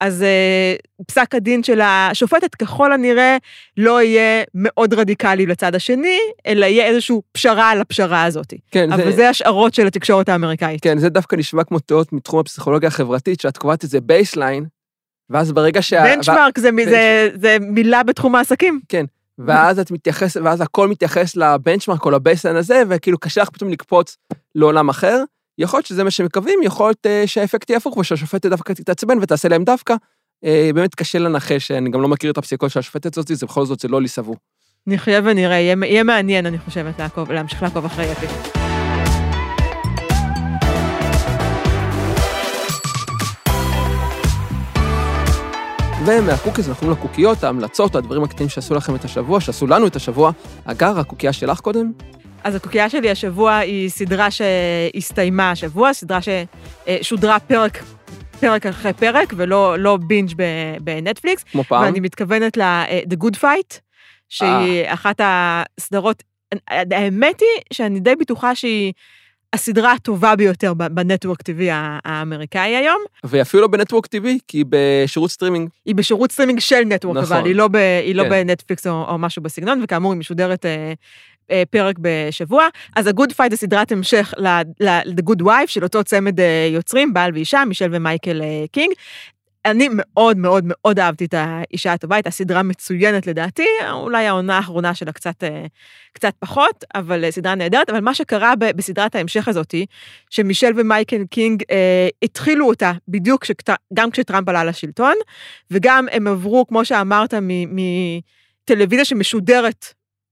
אז 0.00 0.24
אה, 0.24 1.04
פסק 1.06 1.34
הדין 1.34 1.62
של 1.62 1.80
השופטת 1.80 2.54
ככל 2.54 2.92
הנראה 2.92 3.36
לא 3.76 4.02
יהיה 4.02 4.44
מאוד 4.54 4.94
רדיקלי 4.94 5.46
לצד 5.46 5.74
השני, 5.74 6.18
אלא 6.46 6.66
יהיה 6.66 6.86
איזושהי 6.86 7.16
פשרה 7.32 7.70
על 7.70 7.80
הפשרה 7.80 8.24
הזאת. 8.24 8.54
כן, 8.70 8.92
אבל 8.92 9.04
זה... 9.04 9.12
זה 9.16 9.28
השערות 9.28 9.74
של 9.74 9.86
התקשורת 9.86 10.28
האמריקאית. 10.28 10.82
כן, 10.82 10.98
זה 10.98 11.08
דווקא 11.08 11.36
נשמע 11.36 11.64
כמו 11.64 11.78
תיאוריות 11.78 12.12
מתחום 12.12 12.40
הפסיכולוגיה 12.40 12.88
החברתית, 12.88 13.40
שאת 13.40 13.58
קובעת 13.58 13.82
איזה 13.82 14.00
baseline, 14.00 14.64
ואז 15.30 15.52
ברגע 15.52 15.82
שה... 15.82 16.02
בנצ'מארק 16.02 16.58
זה, 16.58 16.70
זה, 16.84 17.28
זה 17.34 17.56
מילה 17.60 18.02
בתחום 18.02 18.34
העסקים. 18.34 18.80
כן, 18.88 19.04
ואז 19.38 19.78
את 19.78 19.90
מתייחסת, 19.90 20.40
ואז 20.44 20.60
הכל 20.60 20.88
מתייחס 20.88 21.36
לבנצ'מארק 21.36 22.04
או 22.04 22.10
לבייסליין 22.10 22.56
הזה, 22.56 22.82
וכאילו 22.88 23.18
קשה 23.18 23.42
לך 23.42 23.50
פתאום 23.50 23.70
לקפוץ 23.70 24.16
לעולם 24.54 24.88
אחר. 24.88 25.22
יכול 25.58 25.78
להיות 25.78 25.86
שזה 25.86 26.04
מה 26.04 26.10
שמקווים, 26.10 26.58
יכול 26.62 26.86
להיות 26.86 27.06
uh, 27.06 27.26
שהאפקט 27.26 27.70
יהיה 27.70 27.76
הפוך 27.76 27.96
ושהשופטת 27.96 28.46
דווקא 28.46 28.72
תתעצבן 28.72 29.18
ותעשה 29.22 29.48
להם 29.48 29.64
דווקא. 29.64 29.94
Uh, 30.44 30.48
באמת 30.74 30.94
קשה 30.94 31.18
לנחש, 31.18 31.70
אני 31.70 31.90
גם 31.90 32.02
לא 32.02 32.08
מכיר 32.08 32.30
את 32.30 32.38
הפסיקות 32.38 32.70
של 32.70 32.78
השופטת 32.78 33.16
הזאת, 33.16 33.28
זה 33.28 33.46
בכל 33.46 33.66
זאת 33.66 33.80
זה 33.80 33.88
לא 33.88 34.02
לי 34.02 34.08
סבור. 34.08 34.36
נחיה 34.86 35.20
ונראה, 35.24 35.56
יהיה, 35.56 35.76
יהיה 35.82 36.02
מעניין, 36.02 36.46
אני 36.46 36.58
חושבת, 36.58 36.98
לעקוב, 36.98 37.32
להמשיך 37.32 37.62
לעקוב 37.62 37.84
אחרי 37.84 38.12
אפי. 38.12 38.26
ומהקוקיז 46.06 46.68
אנחנו 46.68 46.90
לקוקיות, 46.90 47.44
ההמלצות, 47.44 47.96
הדברים 47.96 48.24
הקטנים 48.24 48.48
שעשו 48.48 48.74
לכם 48.74 48.94
את 48.94 49.04
השבוע, 49.04 49.40
שעשו 49.40 49.66
לנו 49.66 49.86
את 49.86 49.96
השבוע. 49.96 50.30
הגר, 50.64 50.98
הקוקייה 50.98 51.32
שלך 51.32 51.60
קודם? 51.60 51.92
אז 52.44 52.54
הקוקייה 52.54 52.90
שלי 52.90 53.10
השבוע 53.10 53.56
היא 53.56 53.88
סדרה 53.88 54.28
שהסתיימה 54.30 55.50
השבוע, 55.50 55.92
סדרה 55.92 56.18
ששודרה 56.22 57.40
פרק, 57.40 57.82
פרק 58.40 58.66
אחרי 58.66 58.92
פרק, 58.92 59.32
ולא 59.36 59.78
לא 59.78 59.96
בינג' 59.96 60.32
בנטפליקס. 60.80 61.42
כמו 61.42 61.64
פעם. 61.64 61.84
ואני 61.84 62.00
מתכוונת 62.00 62.56
ל-The 62.56 63.24
Good 63.24 63.36
Fight, 63.40 63.78
שהיא 64.28 64.84
אה. 64.84 64.94
אחת 64.94 65.20
הסדרות, 65.22 66.22
האמת 66.68 67.40
היא 67.40 67.62
שאני 67.72 68.00
די 68.00 68.16
בטוחה 68.16 68.54
שהיא... 68.54 68.92
הסדרה 69.54 69.92
הטובה 69.92 70.36
ביותר 70.36 70.74
ב 70.74 70.82
network 70.82 71.40
TV 71.40 71.62
האמריקאי 72.04 72.76
היום. 72.76 73.02
והיא 73.24 73.42
אפילו 73.42 73.60
לא 73.60 73.68
ב 73.68 73.73
network 73.73 74.06
TV, 74.06 74.26
כי 74.48 74.58
היא 74.58 74.64
בשירות 74.68 75.30
סטרימינג. 75.30 75.68
היא 75.84 75.94
בשירות 75.94 76.32
סטרימינג 76.32 76.60
של 76.60 76.80
network, 76.86 77.16
נכון. 77.16 77.36
אבל 77.36 77.46
היא 77.46 77.54
לא, 77.54 77.68
ב, 77.68 77.76
היא 77.76 78.14
לא 78.14 78.22
כן. 78.22 78.28
לא 78.28 78.36
בנטפליקס 78.36 78.86
או, 78.86 79.04
או 79.08 79.18
משהו 79.18 79.42
בסגנון, 79.42 79.80
וכאמור 79.84 80.12
היא 80.12 80.18
משודרת 80.18 80.66
אה, 80.66 80.70
אה, 80.70 80.92
פרק 81.70 81.96
בשבוע. 82.00 82.68
אז 82.96 83.06
ה-Good 83.06 83.30
Fight 83.30 83.50
זה 83.50 83.56
סדרת 83.56 83.92
המשך 83.92 84.34
ל-The 84.80 85.22
Good 85.30 85.42
Wife 85.42 85.66
של 85.66 85.84
אותו 85.84 86.04
צמד 86.04 86.40
אה, 86.40 86.68
יוצרים, 86.72 87.14
בעל 87.14 87.30
ואישה, 87.34 87.64
מישל 87.64 87.88
ומייקל 87.92 88.42
אה, 88.42 88.64
קינג. 88.72 88.94
אני 89.64 89.88
מאוד 89.92 90.36
מאוד 90.36 90.64
מאוד 90.66 90.98
אהבתי 90.98 91.24
את 91.24 91.34
האישה 91.36 91.92
הטובה, 91.92 92.16
הייתה 92.16 92.30
סדרה 92.30 92.62
מצוינת 92.62 93.26
לדעתי, 93.26 93.66
אולי 93.92 94.26
העונה 94.26 94.56
האחרונה 94.56 94.94
שלה 94.94 95.12
קצת, 95.12 95.44
אה, 95.44 95.66
קצת 96.12 96.34
פחות, 96.38 96.84
אבל 96.94 97.24
אה, 97.24 97.30
סדרה 97.30 97.54
נהדרת. 97.54 97.90
אבל 97.90 98.00
מה 98.00 98.14
שקרה 98.14 98.54
בסדרת 98.56 99.14
ההמשך 99.14 99.48
הזאת, 99.48 99.74
שמישל 100.30 100.72
ומייקל 100.76 101.24
קינג 101.30 101.62
אה, 101.70 102.08
התחילו 102.22 102.68
אותה 102.68 102.92
בדיוק 103.08 103.42
כשת, 103.42 103.70
גם 103.94 104.10
כשטראמפ 104.10 104.48
עלה 104.48 104.64
לשלטון, 104.64 105.14
וגם 105.70 106.06
הם 106.12 106.26
עברו, 106.26 106.66
כמו 106.66 106.84
שאמרת, 106.84 107.34
מטלוויזיה 108.64 109.04
שמשודרת 109.04 109.86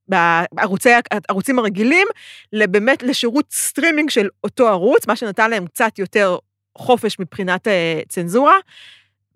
בערוצים 0.09 1.59
הרגילים, 1.59 2.07
באמת 2.55 3.03
לשירות 3.03 3.53
סטרימינג 3.53 4.11
של 4.11 4.29
אותו 4.45 4.69
ערוץ, 4.69 5.07
מה 5.07 5.17
שנתן 5.17 5.51
להם 5.51 5.67
קצת 5.67 5.99
יותר 5.99 6.37
חופש 6.79 7.19
מבחינת 7.19 7.69
אה, 7.69 8.01
צנזורה. 8.09 8.57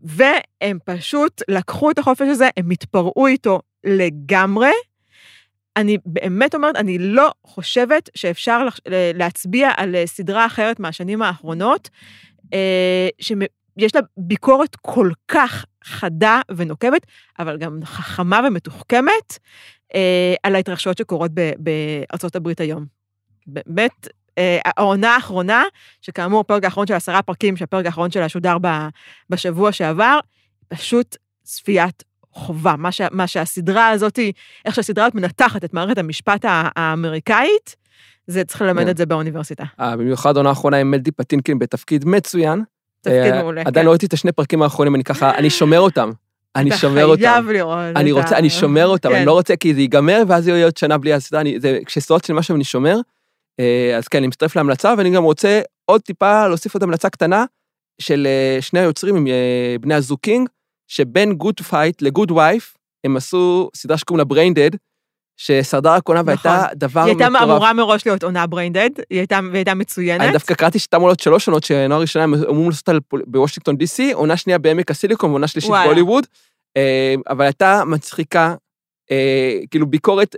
והם 0.00 0.79
פשוט 0.85 1.42
לקחו 1.48 1.90
את 1.90 1.98
החופש 1.98 2.29
הזה, 2.29 2.48
הם 2.57 2.70
התפרעו 2.70 3.26
איתו 3.26 3.61
לגמרי. 3.85 4.72
אני 5.76 5.98
באמת 6.07 6.55
אומרת, 6.55 6.76
אני 6.76 6.98
לא 6.98 7.33
חושבת 7.46 8.11
שאפשר 8.14 8.68
להצביע 9.14 9.70
על 9.76 9.96
סדרה 10.07 10.46
אחרת 10.46 10.81
מהשנים 10.81 11.22
האחרונות, 11.22 11.90
אה, 12.55 13.09
שיש 13.20 13.94
לה 13.94 14.00
ביקורת 14.16 14.76
כל 14.76 15.11
כך 15.29 15.64
חדה 15.85 16.40
ונוקבת, 16.57 17.07
אבל 17.38 17.59
גם 17.59 17.81
חכמה 17.85 18.40
ומתוחכמת, 18.46 19.33
אה, 19.33 19.38
על 20.42 20.55
ההתרחשויות 20.55 20.99
שקורות 20.99 21.31
בארצות 21.59 22.37
הברית 22.37 22.61
היום. 22.61 22.87
באמת, 23.46 24.09
אה, 24.38 24.59
העונה 24.64 25.14
האחרונה, 25.14 25.64
שכאמור, 26.03 26.40
הפרק 26.40 26.64
האחרון 26.64 26.87
של 26.87 26.94
עשרה 26.94 27.22
פרקים, 27.22 27.57
שהפרק 27.57 27.87
האחרון 27.87 28.11
שלה 28.11 28.29
שודר 28.29 28.57
בשבוע 29.31 29.72
שעבר, 29.72 30.18
פשוט 30.68 31.16
צפיית 31.42 32.03
חובה. 32.33 32.75
מה, 32.79 32.92
ש, 32.92 33.01
מה 33.11 33.27
שהסדרה 33.27 33.88
הזאת, 33.88 34.18
איך 34.64 34.75
שהסדרה 34.75 35.05
הזאת 35.05 35.14
מנתחת 35.14 35.64
את 35.64 35.75
מערכת 35.75 35.99
המשפט 35.99 36.44
האמריקאית, 36.49 37.77
זה 38.27 38.44
צריך 38.44 38.62
ללמד 38.62 38.83
כן. 38.83 38.88
את 38.88 38.96
זה 38.96 39.07
באוניברסיטה. 39.07 39.64
אה, 39.81 39.96
במיוחד 39.96 40.37
עונה 40.37 40.49
האחרונה 40.49 40.77
עם 40.77 40.90
מלדי 40.90 41.11
פטינקין 41.11 41.59
בתפקיד 41.59 42.05
מצוין. 42.05 42.62
תפקיד 43.01 43.35
מעולה, 43.35 43.62
כן. 43.62 43.66
עדיין 43.66 43.87
לא 43.87 43.90
ראיתי 43.90 44.07
את 44.07 44.12
השני 44.12 44.33
פרקים 44.33 44.62
האחרונים, 44.62 44.94
אני 44.94 45.05
ככה, 45.05 45.35
אני 45.35 45.51
שומר 45.51 45.81
אותם. 45.81 46.11
אני 46.57 46.77
שומר 46.77 47.07
אותם. 47.07 47.23
אתה 47.23 47.33
חייב 47.33 47.51
לראות. 47.51 47.97
אני 47.97 48.12
רוצה, 48.12 48.38
אני 48.38 48.51
שומר 48.51 48.87
אותם, 48.87 49.09
אני 49.09 49.19
כן. 49.19 49.25
לא 49.25 49.33
רוצה 49.33 49.57
כי 49.57 49.75
זה 49.75 49.81
ייגמר, 49.81 50.23
ואז 50.29 50.49
יהיה 50.49 50.64
עוד 50.64 50.77
שנה 50.77 50.99
בלי 50.99 51.12
הסדרה, 51.12 51.42
כשסדרות 51.87 52.25
של 52.25 52.33
משהו 52.33 52.57
אני 52.57 52.64
שומר, 52.64 52.97
אה, 53.61 53.97
אז 53.97 54.09
כן, 54.09 54.19
אני 54.19 54.27
מצטרף 54.27 54.57
להמלצה, 54.57 54.95
ואני 54.99 55.11
גם 55.11 55.25
רוצה 55.25 55.61
עוד 55.85 56.01
טיפה 56.01 56.49
להוסיף 56.49 56.75
עוד 56.75 56.83
המלצה 56.83 57.11
קטנה 57.11 57.45
של 58.01 58.27
אה, 58.27 58.62
שני 58.62 58.81
היוצרים 58.81 59.16
עם 59.16 59.27
אה, 59.27 59.77
בני 59.81 59.95
הזוג 59.95 60.19
קינג, 60.23 60.49
שבין 60.88 61.33
Good 61.33 61.61
Fight 61.61 62.02
ל 62.02 62.08
Good 62.08 62.31
Wife, 62.31 62.76
הם 63.05 63.16
עשו 63.16 63.71
סדרה 63.75 63.99
שקוראים 63.99 64.19
לה 64.19 64.25
BrainDead, 64.24 64.70
ששרדה 65.37 65.96
רק 65.96 66.09
עונה 66.09 66.22
והייתה 66.27 66.57
נכון. 66.57 66.79
דבר 66.79 67.01
מטורף. 67.01 67.20
היא 67.20 67.27
הייתה 67.27 67.44
אמורה 67.44 67.72
מראש 67.72 68.07
להיות 68.07 68.22
עונה 68.22 68.46
BrainDead, 68.46 68.90
היא 69.11 69.18
הייתה, 69.18 69.40
והייתה 69.53 69.75
מצוינת. 69.75 70.20
אני 70.20 70.33
דווקא 70.33 70.55
קראתי 70.55 70.79
אמורה 70.94 71.11
להיות 71.11 71.20
שלוש 71.20 71.49
עונות, 71.49 71.64
שעונה 71.64 71.96
ראשונה 71.96 72.25
הם 72.25 72.35
אמורים 72.35 72.70
לעשות 72.70 72.88
בוושינגטון 73.27 73.77
די.סי, 73.77 74.12
עונה 74.12 74.37
שנייה 74.37 74.59
בעמק 74.59 74.90
הסיליקון 74.90 75.31
ועונה 75.31 75.46
שלישית 75.46 75.70
בהוליווד, 75.70 76.27
אבל 77.29 77.44
הייתה 77.44 77.83
מצחיקה, 77.87 78.55
כאילו 79.70 79.87
ביקורת 79.87 80.37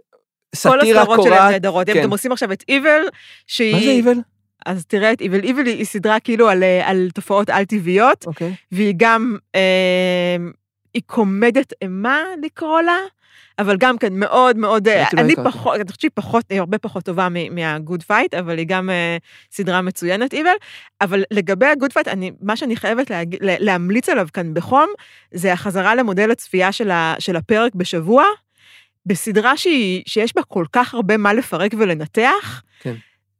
סאטירה 0.54 0.80
קורעת. 0.82 1.06
כל 1.06 1.12
הסדרות 1.12 1.26
שלהם 1.26 1.52
נהדרות. 1.52 1.86
כן. 1.86 1.96
הם 1.96 2.02
גם 2.02 2.10
עושים 2.10 2.32
עכשיו 2.32 2.52
את 2.52 2.64
Evil, 2.68 3.00
שהיא... 3.46 3.74
מה 3.74 3.80
זה 3.80 3.90
Evil? 3.90 4.18
אז 4.66 4.86
תראה 4.86 5.12
את 5.12 5.20
Evil. 5.20 5.42
Evil 5.42 5.66
היא 5.66 5.84
סדרה 5.84 6.20
כאילו 6.20 6.48
על, 6.48 6.62
אה, 6.62 6.88
על 6.88 7.08
תופעות 7.14 7.50
על-טבעיות, 7.50 8.24
okay. 8.24 8.26
אוקיי. 8.26 8.54
והיא 8.72 8.94
גם, 8.96 9.36
אה, 9.54 10.36
היא 10.94 11.02
קומדיית 11.06 11.72
אימה 11.82 12.22
לקרוא 12.42 12.80
לה, 12.80 12.98
אבל 13.58 13.76
גם 13.76 13.98
כן 13.98 14.12
מאוד 14.12 14.56
מאוד, 14.56 14.88
אה, 14.88 15.04
אני 15.12 15.34
פחות, 15.44 15.76
אני 15.76 15.84
חושבת 15.84 16.00
שהיא 16.00 16.10
פחות, 16.14 16.44
היא 16.50 16.58
הרבה 16.58 16.78
פחות 16.78 17.04
טובה 17.04 17.28
מה 17.50 17.67
Good 17.67 18.02
Fight, 18.02 18.34
אבל 18.34 18.58
היא 18.58 18.66
גם 18.66 18.90
אה, 18.90 19.16
סדרה 19.52 19.82
מצוינת, 19.82 20.34
Evil. 20.34 20.50
אבל 21.00 21.24
לגבי 21.30 21.66
ה 21.66 21.71
Good 21.71 21.92
Fight, 21.92 22.08
מה 22.40 22.56
שאני 22.56 22.76
חייבת 22.76 23.10
להג, 23.10 23.36
להמליץ 23.40 24.08
עליו 24.08 24.28
כאן 24.32 24.54
בחום, 24.54 24.88
זה 25.32 25.52
החזרה 25.52 25.94
למודל 25.94 26.30
הצפייה 26.30 26.72
של, 26.72 26.90
ה, 26.90 27.14
של 27.18 27.36
הפרק 27.36 27.74
בשבוע. 27.74 28.24
בסדרה 29.06 29.56
שהיא, 29.56 30.02
שיש 30.06 30.34
בה 30.36 30.42
כל 30.42 30.64
כך 30.72 30.94
הרבה 30.94 31.16
מה 31.16 31.32
לפרק 31.32 31.74
ולנתח, 31.78 32.62
כן. 32.80 32.94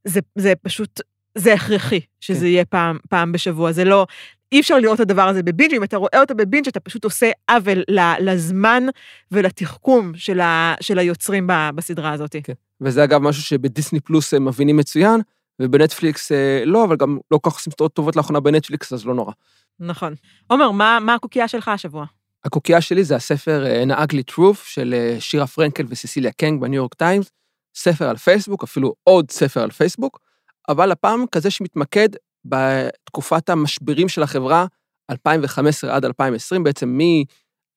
זה, 0.05 0.21
זה 0.35 0.53
פשוט, 0.63 1.01
זה 1.35 1.55
הכרחי 1.55 2.01
שזה 2.21 2.41
כן. 2.41 2.47
יהיה 2.47 2.65
פעם, 2.65 2.99
פעם 3.09 3.33
בשבוע, 3.33 3.73
זה 3.73 3.85
לא, 3.85 4.07
אי 4.53 4.61
אפשר 4.61 4.79
לראות 4.79 4.95
את 4.95 5.01
הדבר 5.01 5.29
הזה 5.29 5.43
בבינג', 5.43 5.75
אם 5.75 5.85
אתה 5.85 5.97
רואה 5.97 6.21
אותו 6.21 6.35
בבינג', 6.35 6.69
אתה 6.69 6.81
פשוט 6.81 7.05
עושה 7.05 7.31
עוול 7.51 7.83
לזמן 8.21 8.87
ולתחכום 9.33 10.13
של, 10.15 10.41
ה, 10.41 10.75
של 10.81 10.99
היוצרים 10.99 11.47
בסדרה 11.75 12.13
הזאת. 12.13 12.37
כן. 12.45 12.53
וזה 12.81 13.05
אגב 13.05 13.21
משהו 13.23 13.43
שבדיסני 13.43 14.01
פלוס 14.01 14.35
הם 14.35 14.45
מבינים 14.45 14.77
מצוין, 14.77 15.21
ובנטפליקס 15.63 16.33
אה, 16.33 16.63
לא, 16.65 16.85
אבל 16.85 16.97
גם 16.97 17.19
לא 17.31 17.39
כל 17.39 17.51
כך 17.51 17.57
עושים 17.57 17.73
סדרות 17.73 17.93
טובות 17.93 18.17
לאחרונה 18.17 18.41
בנטפליקס, 18.41 18.93
אז 18.93 19.07
לא 19.07 19.15
נורא. 19.15 19.33
נכון. 19.81 20.15
עומר, 20.47 20.71
מה, 20.71 20.99
מה 21.01 21.15
הקוקייה 21.15 21.49
שלך 21.49 21.69
השבוע? 21.69 22.07
הקוקייה 22.45 22.81
שלי 22.81 23.05
זה 23.05 23.17
הספר 23.17 23.65
An 23.85 23.91
Ugly 23.91 24.35
Truth 24.35 24.59
של 24.65 24.95
אה, 24.95 25.17
שירה 25.21 25.47
פרנקל 25.47 25.85
וסיסיליה 25.89 26.33
קנג 26.33 26.61
בניו 26.61 26.75
יורק 26.77 26.95
טיימס. 26.95 27.31
ספר 27.75 28.09
על 28.09 28.17
פייסבוק, 28.17 28.63
אפילו 28.63 28.95
עוד 29.05 29.31
ספר 29.31 29.63
על 29.63 29.71
פייסבוק, 29.71 30.21
אבל 30.69 30.93
הפעם 30.93 31.25
כזה 31.33 31.51
שמתמקד 31.51 32.09
בתקופת 32.49 33.49
המשברים 33.49 34.09
של 34.09 34.23
החברה 34.23 34.67
2015 35.11 35.97
עד 35.97 36.05
2020, 36.05 36.65
בעצם 36.65 36.99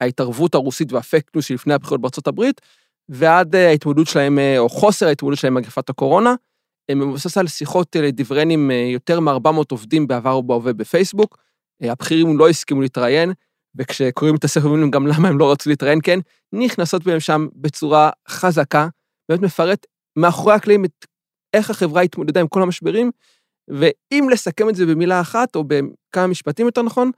מההתערבות 0.01 0.55
הרוסית 0.55 0.93
והפייק 0.93 1.31
ניוז 1.35 1.45
שלפני 1.45 1.73
הבחירות 1.73 2.01
בארצות 2.01 2.27
הברית, 2.27 2.61
ועד 3.09 3.55
אה, 3.55 3.67
ההתמודדות 3.67 4.07
שלהם, 4.07 4.39
אה, 4.39 4.59
או 4.59 4.69
חוסר 4.69 5.07
ההתמודדות 5.07 5.39
שלהם 5.39 5.57
עם 5.57 5.63
מגפת 5.63 5.89
הקורונה. 5.89 6.35
הם 6.89 6.99
מבוסס 6.99 7.37
על 7.37 7.47
שיחות 7.47 7.95
לדבריין 7.95 8.49
עם 8.49 8.71
יותר 8.71 9.19
מ-400 9.19 9.63
עובדים 9.71 10.07
בעבר 10.07 10.37
ובהווה 10.37 10.73
בפייסבוק. 10.73 11.37
הבכירים 11.81 12.37
לא 12.37 12.49
הסכימו 12.49 12.81
להתראיין, 12.81 13.31
וכשקוראים 13.75 14.35
את 14.35 14.43
הספר 14.43 14.67
אומרים 14.67 14.91
גם 14.91 15.07
למה 15.07 15.27
הם 15.27 15.39
לא 15.39 15.51
רצו 15.51 15.69
להתראיין, 15.69 15.99
כן, 16.03 16.19
נכנסות 16.53 17.03
בהם 17.03 17.19
שם 17.19 17.47
בצורה 17.55 18.09
חזקה, 18.29 18.87
באמת 19.29 19.41
מפרט 19.41 19.85
מאחורי 20.15 20.53
הקלעים 20.53 20.85
את 20.85 21.05
איך 21.53 21.69
החברה 21.69 22.01
התמודדה 22.01 22.41
עם 22.41 22.47
כל 22.47 22.61
המשברים, 22.61 23.11
ואם 23.67 24.27
לסכם 24.31 24.69
את 24.69 24.75
זה 24.75 24.85
במילה 24.85 25.21
אחת, 25.21 25.55
או 25.55 25.63
בכמה 25.63 26.27
משפטים 26.27 26.65
יותר 26.65 26.81
נכון, 26.81 27.11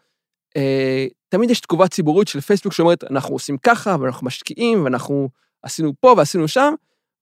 אה, 0.58 1.08
תמיד 1.30 1.50
יש 1.50 1.60
תגובה 1.60 1.88
ציבורית 1.88 2.28
של 2.28 2.42
פייסבוק 2.42 2.74
שאומרת, 2.74 3.04
אנחנו 3.04 3.36
עושים 3.36 3.58
ככה, 3.58 3.96
ואנחנו 4.00 4.28
משקיעים, 4.28 4.84
ואנחנו 4.84 5.30
עשינו 5.64 5.94
פה 6.00 6.14
ועשינו 6.18 6.48
שם, 6.48 6.74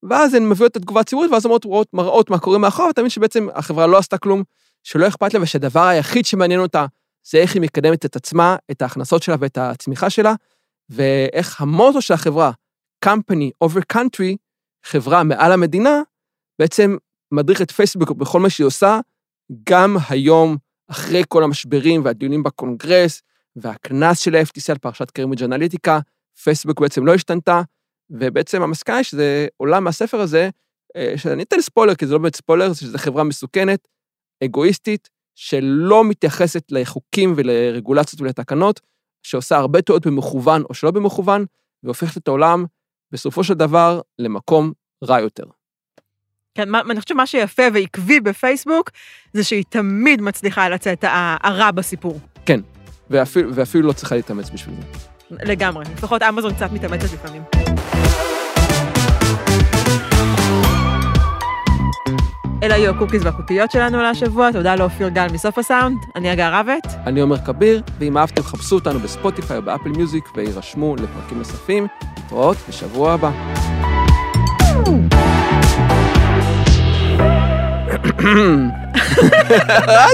ואז 0.04 0.34
הן 0.34 0.50
מביאות 0.50 0.72
את 0.72 0.78
התגובה 0.78 1.02
הציבורית, 1.02 1.32
ואז 1.32 1.46
אומרות, 1.46 1.66
מראות, 1.66 1.94
מראות 1.94 2.30
מה 2.30 2.40
קורה 2.40 2.58
מאחור, 2.58 2.88
ותמיד 2.90 3.12
שבעצם 3.12 3.48
החברה 3.54 3.88
לא 3.88 3.98
עשתה 3.98 4.18
כלום, 4.18 4.44
שלא 4.84 5.08
אכפת 5.08 5.34
לה, 5.34 5.42
ושהדבר 5.42 5.84
היחיד 5.84 6.26
שמעניין 6.26 6.60
אותה 6.60 6.86
זה 7.24 7.38
איך 7.38 7.54
היא 7.54 7.62
מקדמת 7.62 8.06
את 8.06 8.16
עצמה, 8.16 8.56
את 8.72 8.82
ההכנסות 8.82 9.24
שלה 9.24 9.36
ואת 9.40 9.58
הצמיחה 9.58 10.10
שלה, 10.10 10.34
ואיך 10.90 11.62
המוטו 11.62 12.02
של 12.02 12.14
החברה, 12.14 12.52
company 13.06 13.66
over 13.66 13.82
country, 13.94 14.36
חברה 14.84 15.24
מעל 15.24 15.52
המדינה, 15.52 16.02
בעצם 16.60 16.98
מדריך 17.32 17.62
את 17.62 17.72
פייסבוק 17.72 18.12
בכל 18.12 18.40
מה 18.40 18.50
שהיא 18.50 18.68
עושה, 18.68 19.00
גם 19.70 19.98
היום, 20.10 20.58
אחרי 20.88 21.24
כל 21.28 21.44
המשברים 21.44 22.06
והדיונים 22.06 22.44
בקונגרס, 22.44 23.22
והקנס 23.56 24.20
של 24.20 24.36
ה-FTC 24.36 24.72
על 24.72 24.78
פרשת 24.78 25.12
קיימברידג' 25.12 25.44
אנליטיקה, 25.44 26.00
פייסבוק 26.44 26.80
בעצם 26.80 27.06
לא 27.06 27.14
השתנתה, 27.14 27.62
ובעצם 28.10 28.62
המסקנה 28.62 28.96
היא 28.96 29.04
שזה 29.04 29.48
עולה 29.58 29.80
מהספר 29.80 30.20
הזה, 30.20 30.50
אה, 30.96 31.14
שאני 31.18 31.44
אתן 31.44 31.62
ספוילר, 31.62 31.96
כי 31.96 32.08
זה 32.08 32.14
לא 32.14 32.20
באמת 32.20 32.36
ספוילר, 32.36 32.74
שזו 32.74 32.98
חברה 32.98 33.24
מסוכנת, 33.24 33.88
אגואיסטית, 34.44 35.10
שלא 35.36 36.04
מתייחסת 36.04 36.64
לחוקים 36.72 37.34
ולרגולציות 37.38 38.22
ולתקנות, 38.22 38.80
שעושה 39.24 39.58
הרבה 39.58 39.82
טעות 39.82 40.08
במכוון 40.08 40.64
או 40.70 40.74
שלא 40.74 40.92
במכוון, 40.92 41.46
והופכת 41.84 42.18
את 42.18 42.28
העולם, 42.28 42.66
בסופו 43.12 43.44
של 43.44 43.54
דבר, 43.54 44.02
למקום 44.20 44.72
רע 45.04 45.20
יותר. 45.20 45.46
כן, 46.56 46.70
מה, 46.70 46.82
אני 46.82 46.96
חושבת 47.00 47.08
שמה 47.08 47.26
שיפה 47.26 47.64
ועקבי 47.74 48.20
בפייסבוק, 48.20 48.90
זה 49.34 49.44
שהיא 49.44 49.64
תמיד 49.70 50.22
מצליחה 50.22 50.70
לצאת 50.70 51.06
הרע 51.44 51.72
בסיפור. 51.72 52.20
כן, 52.46 52.60
ואפילו, 53.10 53.56
ואפילו 53.56 53.88
לא 53.88 53.94
צריכה 53.94 54.16
להתאמץ 54.16 54.50
בשביל 54.50 54.76
זה. 54.76 55.38
לגמרי, 55.44 55.86
לפחות 55.98 56.22
אמזון 56.24 56.54
קצת 56.54 56.72
מתאמצת 56.72 57.14
לפעמים. 57.14 57.42
אלה 62.64 62.76
היו 62.76 62.92
הקוקיז 62.92 63.26
והקוקיות 63.26 63.72
שלנו 63.72 64.02
להשבוע, 64.02 64.52
תודה 64.52 64.76
לאופיר 64.76 65.10
גל 65.10 65.28
מסוף 65.34 65.58
הסאונד, 65.58 65.98
אני 66.16 66.34
הגר 66.34 66.60
רבט. 66.60 66.88
אני 67.06 67.22
עומר 67.22 67.38
כביר, 67.46 67.82
ואם 68.00 68.18
אהבתם 68.18 68.44
חפשו 68.44 68.76
אותנו 68.76 69.00
בספוטיפיי 69.00 69.58
או 69.58 69.62
באפל 69.62 69.90
מיוזיק 69.90 70.24
והירשמו 70.36 70.96
לפרקים 70.96 71.38
נוספים. 71.38 71.88
להתראות 72.18 72.58
בשבוע 72.70 73.14
הבא. 73.14 73.81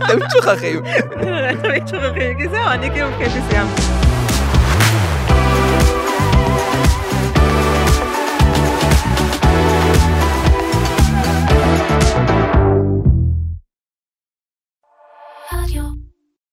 תמיד 0.07 0.29
שוכחים. 0.31 0.83
תמיד 1.63 1.87
שוכחים, 1.87 2.37
כי 2.37 2.47
זהו, 2.49 2.67
אני 2.67 2.91
כאילו 2.91 3.07
מבחינתי 3.09 3.39
סיימתי. 3.49 4.06